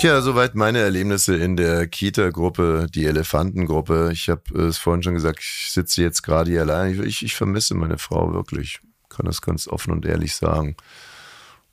Tja, 0.00 0.20
soweit 0.20 0.54
meine 0.54 0.78
Erlebnisse 0.78 1.36
in 1.36 1.56
der 1.56 1.86
Kita-Gruppe, 1.86 2.86
die 2.94 3.04
Elefantengruppe. 3.04 4.10
Ich 4.12 4.28
habe 4.28 4.42
es 4.58 4.78
vorhin 4.78 5.02
schon 5.02 5.14
gesagt, 5.14 5.40
ich 5.40 5.70
sitze 5.70 6.02
jetzt 6.02 6.22
gerade 6.22 6.50
hier 6.50 6.62
allein. 6.62 7.02
Ich, 7.04 7.22
ich 7.22 7.34
vermisse 7.34 7.74
meine 7.74 7.98
Frau 7.98 8.32
wirklich. 8.32 8.80
Ich 8.82 9.08
kann 9.08 9.26
das 9.26 9.42
ganz 9.42 9.68
offen 9.68 9.92
und 9.92 10.06
ehrlich 10.06 10.34
sagen. 10.34 10.76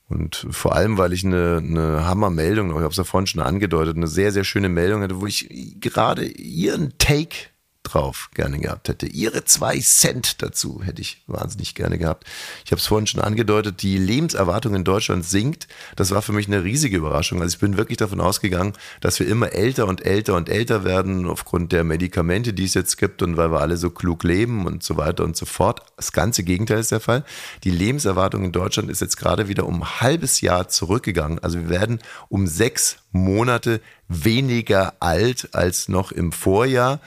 Und 0.09 0.47
vor 0.49 0.75
allem, 0.75 0.97
weil 0.97 1.13
ich 1.13 1.23
eine, 1.23 1.61
eine 1.63 2.05
Hammermeldung, 2.05 2.71
ich 2.71 2.75
habe 2.77 2.87
es 2.87 2.97
ja 2.97 3.03
vorhin 3.03 3.27
schon 3.27 3.41
angedeutet, 3.41 3.95
eine 3.95 4.07
sehr, 4.07 4.31
sehr 4.31 4.43
schöne 4.43 4.67
Meldung 4.67 5.03
hatte, 5.03 5.21
wo 5.21 5.27
ich 5.27 5.47
gerade 5.79 6.25
ihren 6.25 6.97
Take 6.97 7.49
drauf 7.91 8.29
gerne 8.33 8.59
gehabt 8.59 8.89
hätte. 8.89 9.07
Ihre 9.07 9.45
zwei 9.45 9.79
Cent 9.79 10.41
dazu 10.41 10.81
hätte 10.83 11.01
ich 11.01 11.23
wahnsinnig 11.27 11.75
gerne 11.75 11.97
gehabt. 11.97 12.25
Ich 12.65 12.71
habe 12.71 12.79
es 12.79 12.87
vorhin 12.87 13.07
schon 13.07 13.21
angedeutet, 13.21 13.81
die 13.81 13.97
Lebenserwartung 13.97 14.75
in 14.75 14.83
Deutschland 14.83 15.25
sinkt. 15.25 15.67
Das 15.95 16.11
war 16.11 16.21
für 16.21 16.33
mich 16.33 16.47
eine 16.47 16.63
riesige 16.63 16.97
Überraschung. 16.97 17.41
Also 17.41 17.55
ich 17.55 17.59
bin 17.59 17.77
wirklich 17.77 17.97
davon 17.97 18.21
ausgegangen, 18.21 18.73
dass 19.01 19.19
wir 19.19 19.27
immer 19.27 19.53
älter 19.53 19.87
und 19.87 20.05
älter 20.05 20.35
und 20.35 20.49
älter 20.49 20.83
werden 20.83 21.27
aufgrund 21.27 21.71
der 21.71 21.83
Medikamente, 21.83 22.53
die 22.53 22.65
es 22.65 22.73
jetzt 22.73 22.97
gibt 22.97 23.21
und 23.21 23.37
weil 23.37 23.51
wir 23.51 23.61
alle 23.61 23.77
so 23.77 23.89
klug 23.89 24.23
leben 24.23 24.65
und 24.65 24.83
so 24.83 24.97
weiter 24.97 25.23
und 25.23 25.35
so 25.35 25.45
fort. 25.45 25.81
Das 25.97 26.11
ganze 26.11 26.43
Gegenteil 26.43 26.79
ist 26.79 26.91
der 26.91 26.99
Fall. 26.99 27.23
Die 27.63 27.71
Lebenserwartung 27.71 28.43
in 28.43 28.51
Deutschland 28.51 28.89
ist 28.89 29.01
jetzt 29.01 29.17
gerade 29.17 29.47
wieder 29.47 29.65
um 29.65 29.81
ein 29.81 30.01
halbes 30.01 30.41
Jahr 30.41 30.69
zurückgegangen. 30.69 31.39
Also 31.39 31.59
wir 31.59 31.69
werden 31.69 31.99
um 32.29 32.47
sechs 32.47 32.97
Monate 33.11 33.81
weniger 34.07 34.93
alt 34.99 35.49
als 35.53 35.87
noch 35.87 36.11
im 36.11 36.31
Vorjahr. 36.31 36.99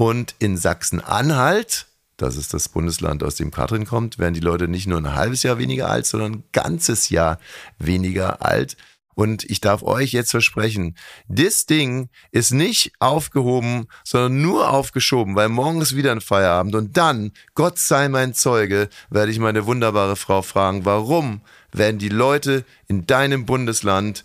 Und 0.00 0.34
in 0.38 0.56
Sachsen-Anhalt, 0.56 1.84
das 2.16 2.36
ist 2.36 2.54
das 2.54 2.70
Bundesland, 2.70 3.22
aus 3.22 3.34
dem 3.34 3.50
Katrin 3.50 3.84
kommt, 3.84 4.18
werden 4.18 4.32
die 4.32 4.40
Leute 4.40 4.66
nicht 4.66 4.86
nur 4.86 4.96
ein 4.96 5.14
halbes 5.14 5.42
Jahr 5.42 5.58
weniger 5.58 5.90
alt, 5.90 6.06
sondern 6.06 6.32
ein 6.32 6.44
ganzes 6.52 7.10
Jahr 7.10 7.38
weniger 7.78 8.42
alt. 8.42 8.78
Und 9.14 9.44
ich 9.44 9.60
darf 9.60 9.82
euch 9.82 10.12
jetzt 10.12 10.30
versprechen, 10.30 10.96
das 11.28 11.66
Ding 11.66 12.08
ist 12.30 12.50
nicht 12.52 12.92
aufgehoben, 12.98 13.88
sondern 14.02 14.40
nur 14.40 14.70
aufgeschoben, 14.70 15.36
weil 15.36 15.50
morgen 15.50 15.82
ist 15.82 15.94
wieder 15.94 16.12
ein 16.12 16.22
Feierabend. 16.22 16.74
Und 16.76 16.96
dann, 16.96 17.32
Gott 17.54 17.78
sei 17.78 18.08
mein 18.08 18.32
Zeuge, 18.32 18.88
werde 19.10 19.30
ich 19.30 19.38
meine 19.38 19.66
wunderbare 19.66 20.16
Frau 20.16 20.40
fragen, 20.40 20.86
warum 20.86 21.42
werden 21.72 21.98
die 21.98 22.08
Leute 22.08 22.64
in 22.88 23.06
deinem 23.06 23.44
Bundesland 23.44 24.24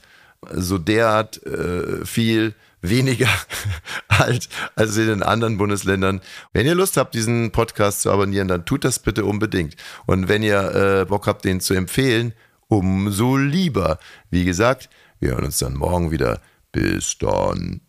so 0.53 0.77
derart 0.77 1.45
äh, 1.45 2.05
viel 2.05 2.55
weniger 2.89 3.29
alt 4.07 4.49
als 4.75 4.97
in 4.97 5.07
den 5.07 5.23
anderen 5.23 5.57
Bundesländern. 5.57 6.21
Wenn 6.53 6.65
ihr 6.65 6.75
Lust 6.75 6.97
habt, 6.97 7.15
diesen 7.15 7.51
Podcast 7.51 8.01
zu 8.01 8.11
abonnieren, 8.11 8.47
dann 8.47 8.65
tut 8.65 8.83
das 8.83 8.99
bitte 8.99 9.25
unbedingt. 9.25 9.75
Und 10.05 10.27
wenn 10.27 10.43
ihr 10.43 11.01
äh, 11.01 11.05
Bock 11.05 11.27
habt, 11.27 11.45
den 11.45 11.59
zu 11.59 11.73
empfehlen, 11.73 12.33
umso 12.67 13.37
lieber. 13.37 13.99
Wie 14.29 14.45
gesagt, 14.45 14.89
wir 15.19 15.31
hören 15.31 15.45
uns 15.45 15.59
dann 15.59 15.75
morgen 15.75 16.11
wieder. 16.11 16.41
Bis 16.71 17.17
dann. 17.17 17.81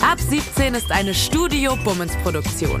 Ab 0.00 0.18
17 0.20 0.74
ist 0.74 0.90
eine 0.90 1.14
Studio 1.14 1.76
Bummens 1.84 2.12
Produktion. 2.22 2.80